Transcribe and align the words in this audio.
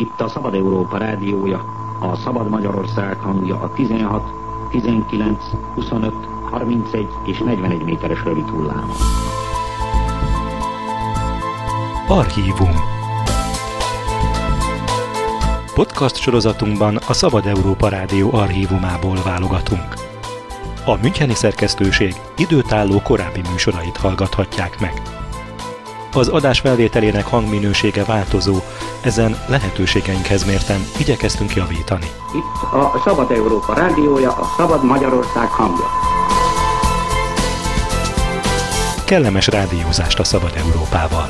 Itt 0.00 0.20
a 0.20 0.28
Szabad 0.28 0.54
Európa 0.54 0.96
rádiója, 0.96 1.64
a 2.00 2.16
Szabad 2.16 2.48
Magyarország 2.48 3.18
hangja 3.18 3.60
a 3.60 3.72
16, 3.72 4.22
19, 4.70 5.44
25, 5.74 6.14
31 6.50 7.08
és 7.24 7.38
41 7.38 7.84
méteres 7.84 8.24
rövid 8.24 8.48
hullám. 8.48 8.90
Archívum 12.08 12.70
Podcast 15.74 16.16
sorozatunkban 16.16 16.96
a 17.08 17.12
Szabad 17.12 17.46
Európa 17.46 17.88
Rádió 17.88 18.32
archívumából 18.32 19.16
válogatunk. 19.24 19.94
A 20.84 20.96
Müncheni 21.02 21.34
szerkesztőség 21.34 22.14
időtálló 22.36 23.00
korábbi 23.00 23.40
műsorait 23.50 23.96
hallgathatják 23.96 24.80
meg. 24.80 25.19
Az 26.12 26.28
adás 26.28 26.60
felvételének 26.60 27.26
hangminősége 27.26 28.04
változó, 28.04 28.56
ezen 29.00 29.36
lehetőségeinkhez 29.48 30.44
mérten 30.44 30.80
igyekeztünk 30.98 31.54
javítani. 31.54 32.06
Itt 32.34 32.72
a 32.72 33.00
Szabad 33.04 33.30
Európa 33.30 33.74
rádiója, 33.74 34.30
a 34.32 34.54
Szabad 34.56 34.84
Magyarország 34.84 35.48
hangja. 35.48 35.86
Kellemes 39.04 39.46
rádiózást 39.46 40.18
a 40.18 40.24
Szabad 40.24 40.52
Európával! 40.56 41.28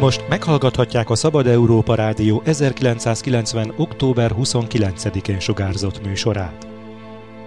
Most 0.00 0.24
meghallgathatják 0.28 1.10
a 1.10 1.14
Szabad 1.14 1.46
Európa 1.46 1.94
Rádió 1.94 2.42
1990. 2.44 3.72
október 3.76 4.30
29-én 4.38 5.40
sugárzott 5.40 6.06
műsorát. 6.06 6.71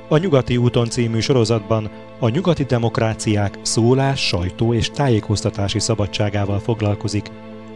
A 0.10 0.18
Nyugati 0.18 0.58
úton 0.58 0.86
című 0.86 1.20
sorozatban 1.20 1.90
a 2.20 2.30
nyugati 2.30 2.64
demokráciák 2.64 3.60
szólás, 3.62 4.28
sajtó 4.28 4.74
és 4.74 4.90
tájékoztatási 4.90 5.80
szabadságával 5.80 6.60
foglalkozik 6.60 7.32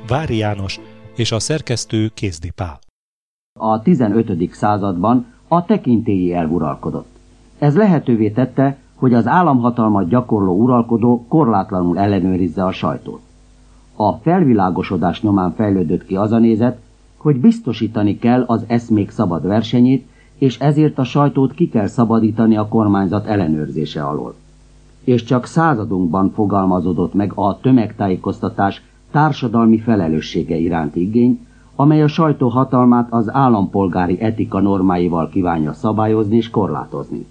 Vári 0.08 0.38
János 0.38 0.80
és 1.16 1.32
a 1.32 1.40
szerkesztő 1.40 2.12
Kézdi 2.14 2.50
Pál. 2.50 2.80
A 3.60 3.82
15. 3.82 4.54
században 4.54 5.26
a 5.48 5.66
tekintélyi 5.66 6.34
elv. 6.34 6.52
Ez 7.60 7.76
lehetővé 7.76 8.30
tette, 8.30 8.78
hogy 8.96 9.14
az 9.14 9.28
államhatalmat 9.28 10.10
gyakorló 10.10 10.54
uralkodó 10.54 11.26
korlátlanul 11.28 12.00
ellenőrizze 12.00 12.66
a 12.66 12.72
sajtót. 12.72 13.22
A 13.96 14.14
felvilágosodás 14.14 15.22
nyomán 15.22 15.54
fejlődött 15.54 16.06
ki 16.06 16.16
az 16.16 16.32
a 16.32 16.38
nézet, 16.38 16.80
hogy 17.18 17.36
biztosítani 17.36 18.20
kell 18.20 18.44
az 18.48 18.64
eszmék 18.68 19.10
szabad 19.10 19.48
versenyét, 19.48 20.08
és 20.40 20.60
ezért 20.60 20.98
a 20.98 21.04
sajtót 21.04 21.54
ki 21.54 21.70
kell 21.70 21.88
szabadítani 21.88 22.58
a 22.58 22.68
kormányzat 22.68 23.26
ellenőrzése 23.26 24.04
alól. 24.04 24.34
És 25.04 25.24
csak 25.24 25.46
századunkban 25.46 26.32
fogalmazódott 26.32 27.14
meg 27.14 27.32
a 27.36 27.60
tömegtájékoztatás 27.60 28.82
társadalmi 29.12 29.80
felelőssége 29.80 30.56
iránti 30.56 31.02
igény, 31.02 31.48
amely 31.76 32.04
a 32.04 32.08
sajtó 32.08 32.48
hatalmát 32.48 33.08
az 33.10 33.34
állampolgári 33.34 34.22
etika 34.22 34.60
normáival 34.60 35.30
kívánja 35.30 35.74
szabályozni 35.74 36.36
és 36.36 36.50
korlátozni. 36.50 37.26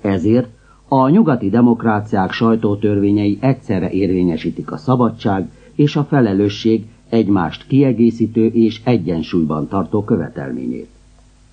Ezért 0.00 0.48
a 0.88 1.08
nyugati 1.08 1.50
demokráciák 1.50 2.32
sajtótörvényei 2.32 3.38
egyszerre 3.40 3.90
érvényesítik 3.90 4.72
a 4.72 4.76
szabadság 4.76 5.50
és 5.74 5.96
a 5.96 6.04
felelősség 6.04 6.86
egymást 7.08 7.66
kiegészítő 7.66 8.46
és 8.46 8.80
egyensúlyban 8.84 9.68
tartó 9.68 10.04
követelményét. 10.04 10.88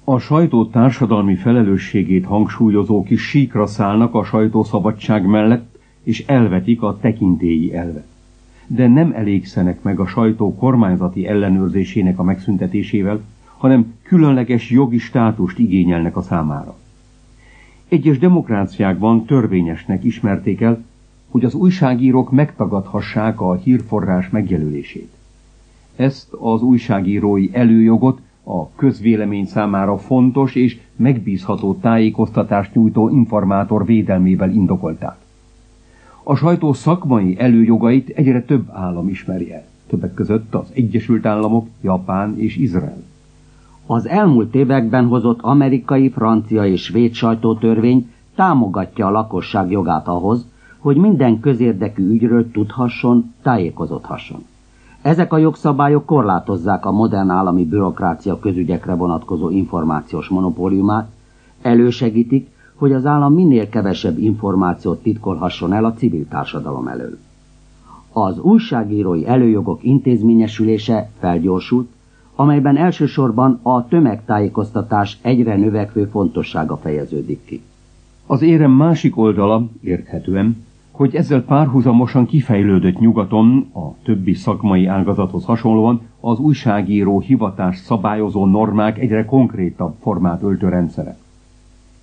A 0.07 0.19
sajtó 0.19 0.65
társadalmi 0.65 1.35
felelősségét 1.35 2.25
hangsúlyozók 2.25 3.09
is 3.09 3.21
síkra 3.21 3.65
szállnak 3.65 4.13
a 4.13 4.23
sajtószabadság 4.23 5.25
mellett, 5.25 5.77
és 6.03 6.23
elvetik 6.27 6.81
a 6.81 6.97
tekintélyi 7.01 7.75
elvet. 7.75 8.07
De 8.67 8.87
nem 8.87 9.11
elégszenek 9.15 9.81
meg 9.83 9.99
a 9.99 10.07
sajtó 10.07 10.55
kormányzati 10.55 11.27
ellenőrzésének 11.27 12.19
a 12.19 12.23
megszüntetésével, 12.23 13.21
hanem 13.57 13.93
különleges 14.03 14.69
jogi 14.69 14.97
státust 14.97 15.59
igényelnek 15.59 16.17
a 16.17 16.21
számára. 16.21 16.75
Egyes 17.87 18.19
demokráciákban 18.19 19.25
törvényesnek 19.25 20.03
ismerték 20.03 20.61
el, 20.61 20.83
hogy 21.29 21.45
az 21.45 21.53
újságírók 21.53 22.31
megtagadhassák 22.31 23.41
a 23.41 23.53
hírforrás 23.53 24.29
megjelölését. 24.29 25.13
Ezt 25.95 26.33
az 26.33 26.61
újságírói 26.61 27.49
előjogot 27.51 28.19
a 28.47 28.69
közvélemény 28.75 29.45
számára 29.45 29.97
fontos 29.97 30.55
és 30.55 30.79
megbízható 30.95 31.73
tájékoztatást 31.73 32.73
nyújtó 32.73 33.09
informátor 33.09 33.85
védelmével 33.85 34.51
indokolták. 34.51 35.15
A 36.23 36.35
sajtó 36.35 36.73
szakmai 36.73 37.39
előjogait 37.39 38.09
egyre 38.09 38.41
több 38.43 38.69
állam 38.71 39.09
ismeri 39.09 39.53
el, 39.53 39.65
többek 39.87 40.13
között 40.13 40.55
az 40.55 40.71
Egyesült 40.73 41.25
Államok, 41.25 41.67
Japán 41.81 42.39
és 42.39 42.57
Izrael. 42.57 43.03
Az 43.85 44.07
elmúlt 44.07 44.55
években 44.55 45.05
hozott 45.07 45.41
amerikai, 45.41 46.09
francia 46.09 46.65
és 46.65 46.83
svéd 46.83 47.13
sajtótörvény 47.13 48.11
támogatja 48.35 49.07
a 49.07 49.11
lakosság 49.11 49.71
jogát 49.71 50.07
ahhoz, 50.07 50.45
hogy 50.77 50.95
minden 50.95 51.39
közérdekű 51.39 52.09
ügyről 52.09 52.51
tudhasson, 52.51 53.33
tájékozódhasson. 53.41 54.45
Ezek 55.05 55.33
a 55.33 55.37
jogszabályok 55.37 56.05
korlátozzák 56.05 56.85
a 56.85 56.91
modern 56.91 57.29
állami 57.29 57.65
bürokrácia 57.65 58.39
közügyekre 58.39 58.93
vonatkozó 58.93 59.49
információs 59.49 60.27
monopóliumát, 60.27 61.11
elősegítik, 61.61 62.49
hogy 62.75 62.91
az 62.91 63.05
állam 63.05 63.33
minél 63.33 63.69
kevesebb 63.69 64.17
információt 64.17 65.01
titkolhasson 65.01 65.73
el 65.73 65.85
a 65.85 65.93
civil 65.93 66.27
társadalom 66.27 66.87
elől. 66.87 67.17
Az 68.13 68.39
újságírói 68.39 69.27
előjogok 69.27 69.83
intézményesülése 69.83 71.09
felgyorsult, 71.19 71.89
amelyben 72.35 72.77
elsősorban 72.77 73.59
a 73.61 73.87
tömegtájékoztatás 73.87 75.17
egyre 75.21 75.55
növekvő 75.55 76.05
fontossága 76.05 76.77
fejeződik 76.77 77.45
ki. 77.45 77.61
Az 78.25 78.41
érem 78.41 78.71
másik 78.71 79.17
oldala, 79.17 79.67
érthetően, 79.81 80.64
hogy 80.95 81.15
ezzel 81.15 81.43
párhuzamosan 81.43 82.25
kifejlődött 82.25 82.99
nyugaton, 82.99 83.69
a 83.73 84.03
többi 84.03 84.33
szakmai 84.33 84.85
ágazathoz 84.85 85.45
hasonlóan, 85.45 86.01
az 86.19 86.39
újságíró 86.39 87.19
hivatás 87.19 87.77
szabályozó 87.77 88.45
normák 88.45 88.99
egyre 88.99 89.25
konkrétabb 89.25 89.95
formát 90.01 90.41
öltő 90.41 90.69
rendszere. 90.69 91.17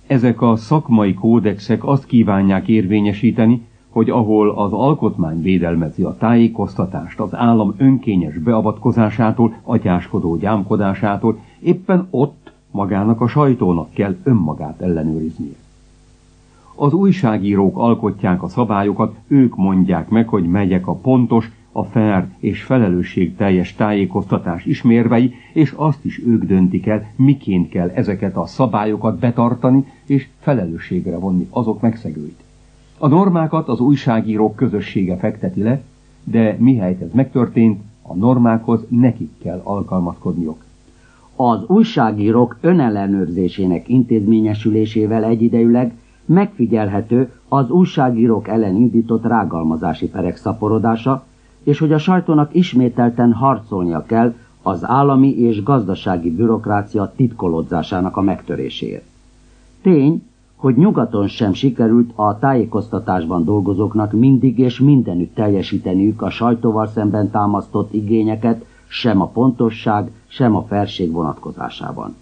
Ezek 0.07 0.41
a 0.41 0.55
szakmai 0.55 1.13
kódexek 1.13 1.85
azt 1.85 2.05
kívánják 2.05 2.67
érvényesíteni, 2.67 3.61
hogy 3.89 4.09
ahol 4.09 4.49
az 4.49 4.73
alkotmány 4.73 5.41
védelmezi 5.41 6.03
a 6.03 6.17
tájékoztatást 6.17 7.19
az 7.19 7.35
állam 7.35 7.73
önkényes 7.77 8.37
beavatkozásától, 8.37 9.55
atyáskodó 9.63 10.35
gyámkodásától, 10.35 11.39
éppen 11.59 12.07
ott 12.09 12.51
magának 12.71 13.21
a 13.21 13.27
sajtónak 13.27 13.93
kell 13.93 14.15
önmagát 14.23 14.81
ellenőriznie. 14.81 15.62
Az 16.75 16.93
újságírók 16.93 17.77
alkotják 17.77 18.43
a 18.43 18.47
szabályokat, 18.47 19.15
ők 19.27 19.55
mondják 19.55 20.09
meg, 20.09 20.27
hogy 20.27 20.43
megyek 20.43 20.87
a 20.87 20.93
pontos, 20.93 21.51
a 21.71 21.83
fair 21.83 22.25
és 22.39 22.63
felelősségteljes 22.63 23.75
tájékoztatás 23.75 24.65
ismérvei, 24.65 25.33
és 25.53 25.73
azt 25.75 26.05
is 26.05 26.21
ők 26.25 26.43
döntik 26.43 26.87
el, 26.87 27.11
miként 27.15 27.69
kell 27.69 27.89
ezeket 27.89 28.37
a 28.37 28.45
szabályokat 28.45 29.19
betartani 29.19 29.85
és 30.05 30.27
felelősségre 30.39 31.17
vonni 31.17 31.47
azok 31.49 31.81
megszegőit. 31.81 32.43
A 32.97 33.07
normákat 33.07 33.67
az 33.67 33.79
újságírók 33.79 34.55
közössége 34.55 35.17
fekteti 35.17 35.61
le, 35.61 35.81
de 36.23 36.55
mihelyt 36.59 37.01
ez 37.01 37.11
megtörtént, 37.13 37.81
a 38.01 38.15
normákhoz 38.15 38.85
nekik 38.89 39.31
kell 39.43 39.61
alkalmazkodniuk. 39.63 40.63
Az 41.35 41.63
újságírók 41.67 42.57
önellenőrzésének 42.61 43.89
intézményesülésével 43.89 45.23
egyidejűleg 45.23 45.93
megfigyelhető 46.25 47.31
az 47.47 47.69
újságírók 47.69 48.47
ellen 48.47 48.75
indított 48.75 49.25
rágalmazási 49.25 50.07
perek 50.09 50.37
szaporodása, 50.37 51.23
és 51.63 51.79
hogy 51.79 51.91
a 51.93 51.97
sajtónak 51.97 52.53
ismételten 52.53 53.33
harcolnia 53.33 54.05
kell 54.05 54.33
az 54.61 54.85
állami 54.85 55.29
és 55.39 55.63
gazdasági 55.63 56.31
bürokrácia 56.31 57.13
titkolódzásának 57.15 58.17
a 58.17 58.21
megtöréséért. 58.21 59.05
Tény, 59.81 60.23
hogy 60.55 60.75
nyugaton 60.75 61.27
sem 61.27 61.53
sikerült 61.53 62.11
a 62.15 62.39
tájékoztatásban 62.39 63.43
dolgozóknak 63.43 64.11
mindig 64.11 64.59
és 64.59 64.79
mindenütt 64.79 65.35
teljesíteniük 65.35 66.21
a 66.21 66.29
sajtóval 66.29 66.87
szemben 66.87 67.31
támasztott 67.31 67.93
igényeket, 67.93 68.65
sem 68.87 69.21
a 69.21 69.27
pontosság, 69.27 70.11
sem 70.27 70.55
a 70.55 70.63
felség 70.63 71.11
vonatkozásában. 71.11 72.15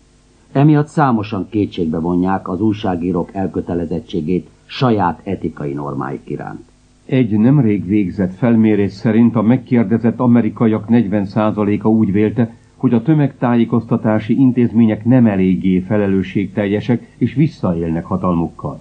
Emiatt 0.51 0.87
számosan 0.87 1.47
kétségbe 1.49 1.99
vonják 1.99 2.49
az 2.49 2.61
újságírók 2.61 3.29
elkötelezettségét 3.33 4.49
saját 4.65 5.21
etikai 5.23 5.73
normáik 5.73 6.29
iránt. 6.29 6.69
Egy 7.05 7.37
nemrég 7.37 7.85
végzett 7.85 8.35
felmérés 8.35 8.91
szerint 8.91 9.35
a 9.35 9.41
megkérdezett 9.41 10.19
amerikaiak 10.19 10.85
40%-a 10.89 11.87
úgy 11.87 12.11
vélte, 12.11 12.55
hogy 12.75 12.93
a 12.93 13.01
tömegtájékoztatási 13.01 14.39
intézmények 14.39 15.05
nem 15.05 15.25
eléggé 15.25 15.79
felelősségteljesek 15.79 17.15
és 17.17 17.33
visszaélnek 17.33 18.05
hatalmukkal. 18.05 18.79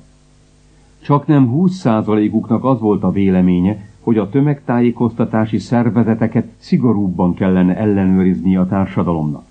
Csak 1.03 1.27
nem 1.27 1.51
20%-uknak 1.55 2.65
az 2.65 2.81
volt 2.81 3.03
a 3.03 3.11
véleménye, 3.11 3.89
hogy 4.01 4.19
a 4.19 4.29
tömegtájékoztatási 4.29 5.59
szervezeteket 5.59 6.47
szigorúbban 6.59 7.35
kellene 7.35 7.77
ellenőrizni 7.77 8.57
a 8.57 8.67
társadalomnak. 8.67 9.50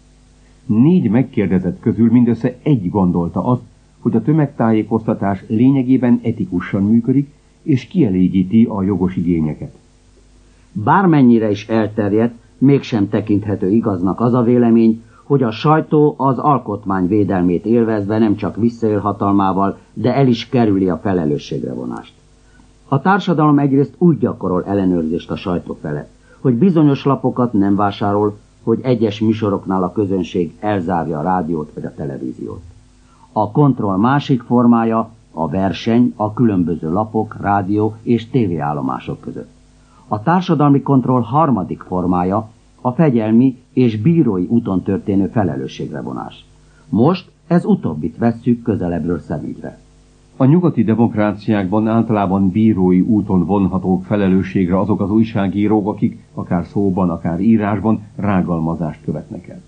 Négy 0.70 1.10
megkérdezett 1.10 1.80
közül 1.80 2.12
mindössze 2.12 2.56
egy 2.64 2.90
gondolta 2.90 3.46
azt, 3.46 3.62
hogy 4.00 4.16
a 4.16 4.22
tömegtájékoztatás 4.22 5.44
lényegében 5.48 6.20
etikusan 6.24 6.84
működik, 6.84 7.34
és 7.62 7.88
kielégíti 7.88 8.64
a 8.64 8.84
jogos 8.84 9.16
igényeket. 9.16 9.76
Bármennyire 10.72 11.50
is 11.50 11.68
elterjedt, 11.68 12.34
mégsem 12.58 13.10
tekinthető 13.10 13.70
igaznak 13.70 14.20
az 14.20 14.34
a 14.34 14.42
vélemény, 14.42 15.04
hogy 15.24 15.44
a 15.44 15.52
sajtó 15.52 16.16
az 16.18 16.38
alkotmány 16.38 17.08
védelmét 17.08 17.66
élvezve 17.66 18.18
nem 18.18 18.36
csak 18.36 18.56
visszaél 18.56 19.00
hatalmával, 19.00 19.78
de 19.94 20.16
el 20.16 20.28
is 20.28 20.50
kerüli 20.50 20.90
a 20.90 20.98
felelősségre 20.98 21.74
vonást. 21.74 22.14
A 22.88 23.02
társadalom 23.02 23.60
egyrészt 23.60 23.94
úgy 23.98 24.18
gyakorol 24.18 24.66
ellenőrzést 24.66 25.32
a 25.32 25.36
sajtó 25.36 25.78
felett, 25.82 26.12
hogy 26.40 26.54
bizonyos 26.54 27.06
lapokat 27.06 27.54
nem 27.54 27.76
vásárol, 27.76 28.38
hogy 28.64 28.80
egyes 28.82 29.20
műsoroknál 29.20 29.84
a 29.84 29.92
közönség 29.92 30.58
elzárja 30.60 31.20
a 31.20 31.24
rádiót 31.24 31.72
vagy 31.74 31.86
a 31.86 31.94
televíziót. 31.94 32.62
A 33.32 33.52
kontroll 33.52 33.98
másik 33.98 34.42
formája 34.42 35.10
a 35.32 35.48
verseny 35.48 36.14
a 36.16 36.34
különböző 36.34 36.92
lapok, 36.92 37.36
rádió 37.42 37.96
és 38.02 38.30
tévéállomások 38.30 39.20
között. 39.20 39.50
A 40.08 40.24
társadalmi 40.24 40.82
kontroll 40.82 41.22
harmadik 41.22 41.82
formája 41.82 42.50
a 42.82 42.92
fegyelmi 42.92 43.58
és 43.74 44.02
bírói 44.02 44.46
úton 44.46 44.82
történő 44.84 45.28
felelősségre 45.28 46.02
vonás. 46.02 46.46
Most 46.90 47.32
ez 47.48 47.66
utóbbit 47.66 48.18
vesszük 48.18 48.62
közelebbről 48.62 49.20
szemügyre. 49.20 49.80
A 50.42 50.46
nyugati 50.46 50.84
demokráciákban 50.84 51.88
általában 51.88 52.50
bírói 52.50 53.02
úton 53.02 53.46
vonhatók 53.46 54.04
felelősségre 54.04 54.80
azok 54.80 55.02
az 55.02 55.12
újságírók, 55.12 55.88
akik 55.88 56.24
akár 56.34 56.66
szóban, 56.66 57.10
akár 57.10 57.40
írásban 57.40 58.02
rágalmazást 58.16 59.04
követnek 59.04 59.48
el. 59.48 59.62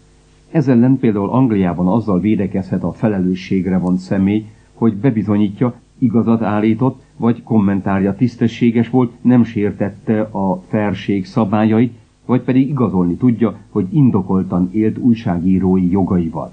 Ez 0.51 0.67
ellen 0.67 0.97
például 0.97 1.29
Angliában 1.29 1.87
azzal 1.87 2.19
védekezhet 2.19 2.83
a 2.83 2.91
felelősségre 2.91 3.77
von 3.77 3.97
személy, 3.97 4.45
hogy 4.73 4.95
bebizonyítja, 4.95 5.73
igazat 5.97 6.41
állított, 6.41 7.01
vagy 7.17 7.43
kommentárja 7.43 8.15
tisztességes 8.15 8.89
volt, 8.89 9.11
nem 9.21 9.43
sértette 9.43 10.21
a 10.21 10.61
ferség 10.67 11.25
szabályait, 11.25 11.97
vagy 12.25 12.41
pedig 12.41 12.69
igazolni 12.69 13.15
tudja, 13.15 13.55
hogy 13.69 13.87
indokoltan 13.89 14.69
élt 14.73 14.97
újságírói 14.97 15.91
jogaival. 15.91 16.51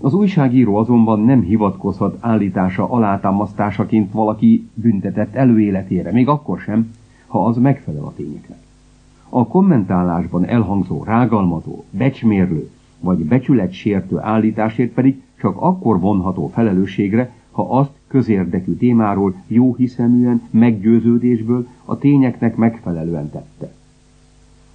Az 0.00 0.14
újságíró 0.14 0.76
azonban 0.76 1.20
nem 1.20 1.42
hivatkozhat 1.42 2.16
állítása 2.20 2.90
alátámasztásaként 2.90 4.12
valaki 4.12 4.68
büntetett 4.74 5.34
előéletére, 5.34 6.12
még 6.12 6.28
akkor 6.28 6.58
sem, 6.58 6.94
ha 7.26 7.44
az 7.44 7.56
megfelel 7.56 8.04
a 8.04 8.12
tényeknek. 8.16 8.58
A 9.28 9.46
kommentálásban 9.46 10.44
elhangzó 10.44 11.04
rágalmazó, 11.04 11.84
becsmérlő 11.90 12.70
vagy 13.00 13.18
becsületsértő 13.18 14.18
állításért 14.18 14.92
pedig 14.92 15.22
csak 15.38 15.56
akkor 15.56 16.00
vonható 16.00 16.48
felelősségre, 16.48 17.32
ha 17.50 17.78
azt 17.78 17.90
közérdekű 18.06 18.74
témáról 18.74 19.34
jó 19.46 19.74
hiszeműen, 19.74 20.42
meggyőződésből 20.50 21.66
a 21.84 21.98
tényeknek 21.98 22.56
megfelelően 22.56 23.30
tette. 23.30 23.72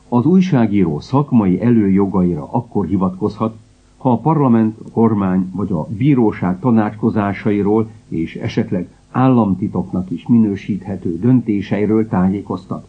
Az 0.09 0.25
újságíró 0.25 0.99
szakmai 0.99 1.61
előjogaira 1.61 2.47
akkor 2.51 2.85
hivatkozhat, 2.85 3.55
ha 4.03 4.11
a 4.11 4.17
parlament, 4.17 4.77
a 4.85 4.89
kormány 4.91 5.51
vagy 5.55 5.71
a 5.71 5.87
bíróság 5.87 6.59
tanácskozásairól 6.59 7.89
és 8.07 8.35
esetleg 8.35 8.87
államtitoknak 9.11 10.11
is 10.11 10.27
minősíthető 10.27 11.19
döntéseiről 11.19 12.07
tájékoztat. 12.07 12.87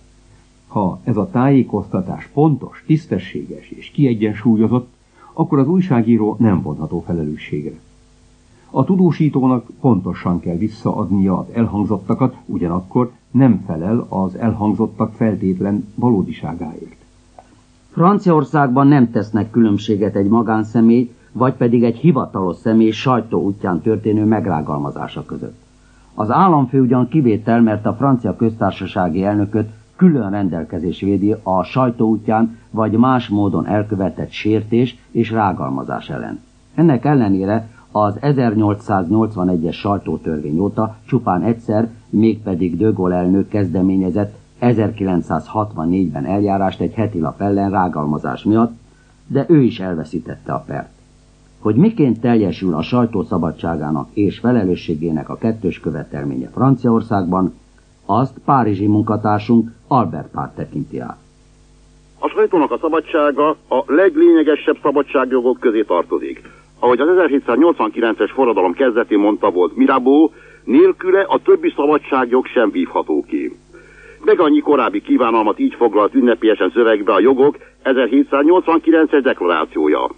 Ha 0.66 1.00
ez 1.04 1.16
a 1.16 1.30
tájékoztatás 1.30 2.28
pontos, 2.32 2.84
tisztességes 2.86 3.70
és 3.70 3.90
kiegyensúlyozott, 3.90 4.92
akkor 5.32 5.58
az 5.58 5.68
újságíró 5.68 6.36
nem 6.38 6.62
vonható 6.62 7.00
felelősségre. 7.00 7.78
A 8.70 8.84
tudósítónak 8.84 9.70
pontosan 9.80 10.40
kell 10.40 10.56
visszaadnia 10.56 11.38
az 11.38 11.46
elhangzottakat, 11.52 12.36
ugyanakkor 12.46 13.12
nem 13.30 13.62
felel 13.66 14.06
az 14.08 14.34
elhangzottak 14.34 15.12
feltétlen 15.12 15.92
valódiságáért. 15.94 17.03
Franciaországban 17.94 18.86
nem 18.86 19.10
tesznek 19.10 19.50
különbséget 19.50 20.16
egy 20.16 20.28
magánszemély, 20.28 21.10
vagy 21.32 21.52
pedig 21.54 21.82
egy 21.82 21.96
hivatalos 21.96 22.56
személy 22.56 22.90
sajtó 22.90 23.42
útján 23.42 23.80
történő 23.80 24.24
megrágalmazása 24.24 25.24
között. 25.24 25.56
Az 26.14 26.30
államfő 26.30 26.80
ugyan 26.80 27.08
kivétel, 27.08 27.62
mert 27.62 27.86
a 27.86 27.92
francia 27.94 28.36
köztársasági 28.36 29.24
elnököt 29.24 29.70
külön 29.96 30.30
rendelkezés 30.30 31.00
védi 31.00 31.34
a 31.42 31.62
sajtó 31.62 32.08
útján 32.08 32.58
vagy 32.70 32.92
más 32.92 33.28
módon 33.28 33.66
elkövetett 33.66 34.30
sértés 34.30 34.98
és 35.10 35.30
rágalmazás 35.30 36.10
ellen. 36.10 36.40
Ennek 36.74 37.04
ellenére 37.04 37.68
az 37.92 38.18
1881-es 38.20 39.72
sajtótörvény 39.74 40.58
óta 40.58 40.96
csupán 41.06 41.42
egyszer, 41.42 41.88
mégpedig 42.10 42.76
De 42.76 42.90
Gaulle 42.90 43.16
elnök 43.16 43.48
kezdeményezett 43.48 44.42
1964-ben 44.64 46.24
eljárást 46.24 46.80
egy 46.80 46.94
heti 46.94 47.20
lap 47.20 47.40
ellen 47.40 47.70
rágalmazás 47.70 48.42
miatt, 48.42 48.72
de 49.26 49.44
ő 49.48 49.62
is 49.62 49.80
elveszítette 49.80 50.52
a 50.52 50.64
pert. 50.66 50.88
Hogy 51.58 51.74
miként 51.74 52.20
teljesül 52.20 52.74
a 52.74 52.82
sajtó 52.82 53.22
szabadságának 53.22 54.08
és 54.12 54.38
felelősségének 54.38 55.28
a 55.28 55.36
kettős 55.36 55.80
követelménye 55.80 56.48
Franciaországban, 56.48 57.54
azt 58.06 58.38
párizsi 58.44 58.86
munkatársunk 58.86 59.70
Albert 59.86 60.30
Párt 60.30 60.54
tekinti 60.54 60.98
át. 60.98 61.16
A 62.18 62.28
sajtónak 62.28 62.70
a 62.70 62.78
szabadsága 62.78 63.48
a 63.68 63.82
leglényegesebb 63.86 64.76
szabadságjogok 64.82 65.60
közé 65.60 65.82
tartozik. 65.82 66.42
Ahogy 66.78 67.00
az 67.00 67.08
1789-es 67.08 68.30
forradalom 68.34 68.72
kezdetén 68.72 69.18
mondta 69.18 69.50
volt 69.50 69.76
Mirabeau, 69.76 70.30
nélküle 70.64 71.20
a 71.28 71.38
többi 71.44 71.72
szabadságjog 71.76 72.46
sem 72.46 72.70
vívható 72.70 73.24
ki. 73.28 73.56
Meg 74.24 74.40
annyi 74.40 74.60
korábbi 74.60 75.02
kívánalmat 75.02 75.58
így 75.58 75.74
foglalt 75.74 76.14
ünnepélyesen 76.14 76.70
szövegbe 76.74 77.12
a 77.12 77.20
jogok 77.20 77.56
1789-es 77.84 79.20
deklarációja. 79.22 80.10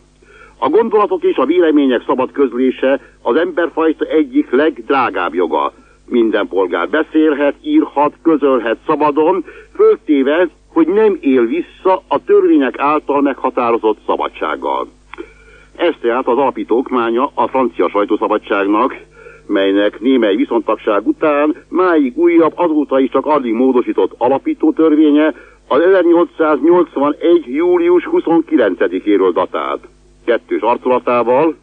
A 0.59 0.69
gondolatok 0.69 1.23
és 1.23 1.37
a 1.37 1.45
vélemények 1.45 2.03
szabad 2.07 2.33
közlése 2.33 3.01
az 3.23 3.37
emberfajta 3.37 4.05
egyik 4.05 4.51
legdrágább 4.51 5.35
joga. 5.35 5.73
Minden 6.09 6.49
polgár 6.49 6.89
beszélhet, 6.89 7.55
írhat, 7.63 8.15
közölhet 8.23 8.79
szabadon, 8.87 9.45
föltéve, 9.75 10.49
hogy 10.73 10.87
nem 10.87 11.17
él 11.21 11.47
vissza 11.47 12.03
a 12.09 12.25
törvények 12.25 12.75
által 12.79 13.21
meghatározott 13.21 13.99
szabadsággal. 14.07 14.89
Ez 15.77 15.95
tehát 16.01 16.27
az 16.27 16.39
alapító 16.39 16.77
okmánya 16.77 17.31
a 17.35 17.47
francia 17.47 17.89
sajtószabadságnak, 17.89 18.97
melynek 19.47 20.01
némely 20.01 20.35
viszontagság 20.37 21.07
után 21.07 21.55
máig 21.69 22.17
újabb, 22.17 22.53
azóta 22.55 23.01
is 23.01 23.11
csak 23.11 23.27
addig 23.27 23.53
módosított 23.53 24.15
alapító 24.19 24.73
törvénye 24.73 25.35
az 25.69 25.81
1881. 25.81 27.45
július 27.47 28.09
29-éről 28.13 29.31
datált. 29.35 29.89
Kettős 30.25 30.61
arculatával, 30.61 31.57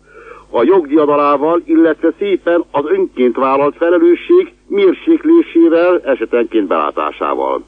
a 0.50 0.64
jogdiadalával, 0.64 1.62
illetve 1.66 2.12
szépen 2.20 2.64
az 2.72 2.84
önként 2.86 3.36
vállalt 3.36 3.76
felelősség 3.78 4.54
mérséklésével, 4.68 6.02
esetenként 6.04 6.68
belátásával. 6.68 7.64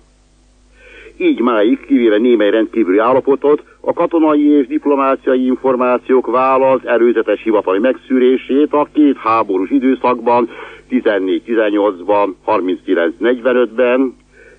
Így 1.18 1.40
máig, 1.40 1.86
kivéve 1.86 2.18
némely 2.18 2.50
rendkívüli 2.50 2.98
állapotot, 2.98 3.64
a 3.82 3.94
katonai 3.94 4.58
és 4.58 4.68
diplomáciai 4.68 5.46
információk 5.46 6.32
vállalt 6.32 6.86
előzetes 6.86 7.42
hivatali 7.44 7.80
megszűrését 7.80 8.74
a 8.74 8.88
két 8.94 9.18
háborús 9.18 9.70
időszakban, 9.70 10.50
14-18-ban, 10.90 12.34
39-45-ben, 12.46 14.16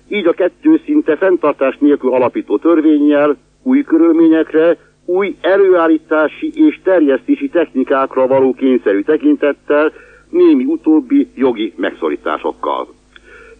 így 0.09 0.27
a 0.27 0.33
kettő 0.33 0.81
szinte 0.85 1.15
fenntartás 1.15 1.77
nélkül 1.79 2.13
alapító 2.13 2.57
törvényjel 2.57 3.37
új 3.63 3.83
körülményekre, 3.83 4.77
új 5.05 5.35
előállítási 5.41 6.51
és 6.55 6.79
terjesztési 6.83 7.49
technikákra 7.49 8.27
való 8.27 8.53
kényszerű 8.53 9.01
tekintettel, 9.01 9.91
némi 10.29 10.63
utóbbi 10.63 11.27
jogi 11.35 11.73
megszorításokkal. 11.75 12.87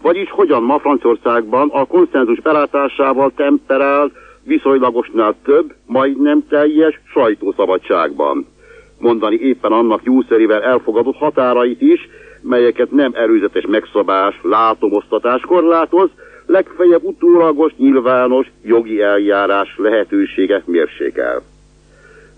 Vagyis 0.07 0.29
hogyan 0.31 0.63
ma 0.63 0.79
Franciaországban 0.79 1.69
a 1.69 1.85
konszenzus 1.85 2.39
belátásával 2.39 3.31
temperált, 3.35 4.11
viszonylagosnál 4.43 5.35
több, 5.43 5.73
majdnem 5.85 6.47
teljes 6.49 7.01
sajtószabadságban. 7.13 8.47
Mondani 8.99 9.35
éppen 9.35 9.71
annak 9.71 10.03
jószerivel 10.03 10.61
elfogadott 10.61 11.15
határait 11.15 11.81
is, 11.81 12.09
melyeket 12.41 12.91
nem 12.91 13.11
előzetes 13.15 13.65
megszabás, 13.65 14.39
látomoztatás 14.41 15.41
korlátoz, 15.41 16.09
legfeljebb 16.45 17.03
utólagos, 17.03 17.73
nyilvános 17.77 18.51
jogi 18.63 19.01
eljárás 19.01 19.75
lehetősége 19.77 20.63
mérsékel. 20.65 21.41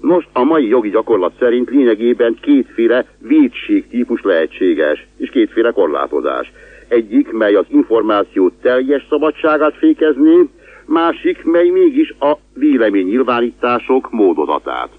Nos, 0.02 0.28
a 0.34 0.44
mai 0.44 0.68
jogi 0.68 0.90
gyakorlat 0.90 1.34
szerint 1.40 1.70
lényegében 1.70 2.38
kétféle 2.42 3.06
védség 3.18 3.88
típus 3.90 4.22
lehetséges, 4.24 5.08
és 5.18 5.30
kétféle 5.30 5.72
korlátozás. 5.72 6.52
Egyik, 6.90 7.32
mely 7.32 7.56
az 7.56 7.66
információ 7.70 8.52
teljes 8.62 9.06
szabadságát 9.10 9.76
fékezné, 9.78 10.48
másik, 10.86 11.44
mely 11.44 11.70
mégis 11.70 12.14
a 12.20 12.38
véleménynyilvánítások 12.54 14.12
módozatát. 14.12 14.90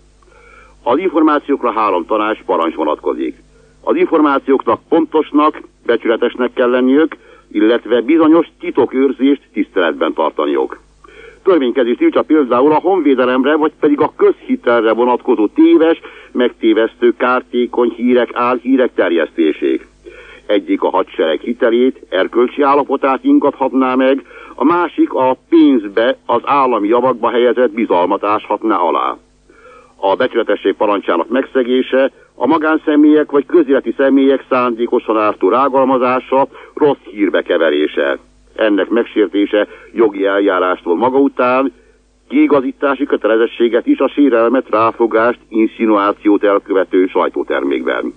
Az 0.83 0.99
információkra 0.99 1.71
három 1.73 2.07
tanács 2.07 2.43
parancs 2.43 2.75
vonatkozik. 2.75 3.37
Az 3.81 3.97
információknak 3.97 4.81
pontosnak, 4.89 5.61
becsületesnek 5.87 6.53
kell 6.53 6.71
lenniük, 6.71 7.17
illetve 7.53 8.01
bizonyos 8.01 8.47
titokőrzést 8.61 9.43
tiszteletben 9.53 10.13
tartaniuk. 10.13 10.81
Törvénykezés 11.43 11.97
tiltja 11.97 12.23
például 12.23 12.73
a 12.73 12.81
honvédelemre, 12.81 13.57
vagy 13.57 13.73
pedig 13.81 14.01
a 14.01 14.13
közhitelre 14.17 14.93
vonatkozó 14.93 15.47
téves, 15.47 16.01
megtévesztő, 16.33 17.15
kártékony 17.17 17.93
hírek, 17.97 18.31
álhírek 18.33 18.95
terjesztéség. 18.95 19.87
Egyik 20.50 20.83
a 20.83 20.90
hadsereg 20.90 21.40
hitelét, 21.40 22.07
erkölcsi 22.09 22.62
állapotát 22.62 23.25
ingathatná 23.25 23.95
meg, 23.95 24.26
a 24.54 24.64
másik 24.64 25.12
a 25.12 25.37
pénzbe, 25.49 26.16
az 26.26 26.40
állami 26.45 26.88
javakba 26.88 27.30
helyezett 27.30 27.71
bizalmat 27.71 28.25
áshatná 28.25 28.76
alá. 28.76 29.16
A 29.97 30.14
becsületesség 30.14 30.75
parancsának 30.75 31.28
megszegése, 31.28 32.12
a 32.35 32.47
magánszemélyek 32.47 33.30
vagy 33.30 33.47
közéleti 33.47 33.95
személyek 33.97 34.45
szándékosan 34.49 35.19
ártó 35.19 35.49
rágalmazása, 35.49 36.49
rossz 36.75 37.04
hírbe 37.11 37.42
keverése. 37.42 38.19
Ennek 38.54 38.88
megsértése 38.88 39.66
jogi 39.92 40.25
eljárástól 40.25 40.97
maga 40.97 41.19
után, 41.19 41.73
kiigazítási 42.28 43.04
kötelezettséget 43.04 43.87
is 43.87 43.99
a 43.99 44.09
sérelmet, 44.09 44.66
ráfogást, 44.71 45.38
insinuációt 45.49 46.45
elkövető 46.45 47.07
sajtótermékben. 47.07 48.12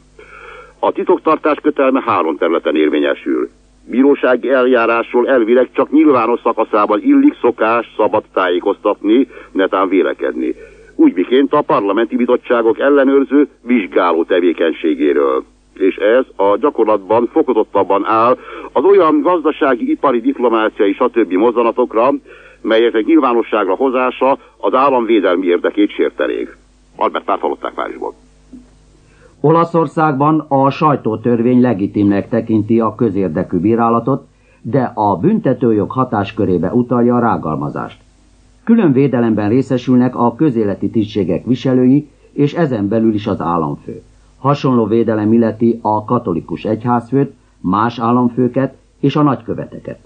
A 0.85 0.91
titoktartás 0.91 1.57
kötelme 1.61 2.03
három 2.05 2.37
területen 2.37 2.75
érvényesül. 2.75 3.49
Bírósági 3.89 4.49
eljárásról 4.49 5.27
elvileg 5.27 5.69
csak 5.73 5.91
nyilvános 5.91 6.39
szakaszában 6.43 7.01
illik 7.01 7.35
szokás 7.41 7.93
szabad 7.97 8.23
tájékoztatni, 8.33 9.27
netán 9.51 9.89
vélekedni. 9.89 10.55
Úgy 10.95 11.13
miként 11.13 11.53
a 11.53 11.61
parlamenti 11.61 12.15
bizottságok 12.15 12.79
ellenőrző, 12.79 13.47
vizsgáló 13.61 14.23
tevékenységéről. 14.23 15.43
És 15.73 15.95
ez 15.95 16.25
a 16.35 16.57
gyakorlatban 16.57 17.29
fokozottabban 17.31 18.05
áll 18.05 18.37
az 18.71 18.83
olyan 18.83 19.21
gazdasági, 19.21 19.91
ipari, 19.91 20.21
diplomáciai, 20.21 20.93
stb. 20.93 21.31
mozzanatokra, 21.33 22.13
melyeknek 22.61 23.05
nyilvánosságra 23.05 23.75
hozása 23.75 24.37
az 24.57 24.73
államvédelmi 24.73 25.45
érdekét 25.45 25.91
sértelék. 25.91 26.57
Albert 26.95 27.25
Pár 27.25 27.39
hallották 27.39 27.73
Párizsból. 27.73 28.22
Olaszországban 29.45 30.45
a 30.47 30.69
sajtótörvény 30.69 31.61
legitimnek 31.61 32.29
tekinti 32.29 32.79
a 32.79 32.95
közérdekű 32.95 33.57
bírálatot, 33.57 34.27
de 34.61 34.91
a 34.95 35.17
büntetőjog 35.17 35.91
hatáskörébe 35.91 36.73
utalja 36.73 37.15
a 37.15 37.19
rágalmazást. 37.19 38.01
Külön 38.63 38.91
védelemben 38.91 39.49
részesülnek 39.49 40.15
a 40.15 40.35
közéleti 40.35 40.89
tisztségek 40.89 41.45
viselői, 41.45 42.09
és 42.31 42.53
ezen 42.53 42.87
belül 42.87 43.13
is 43.13 43.27
az 43.27 43.41
államfő. 43.41 44.01
Hasonló 44.37 44.85
védelem 44.85 45.33
illeti 45.33 45.79
a 45.81 46.03
katolikus 46.03 46.65
egyházfőt, 46.65 47.33
más 47.59 47.99
államfőket 47.99 48.75
és 48.99 49.15
a 49.15 49.21
nagyköveteket. 49.21 49.99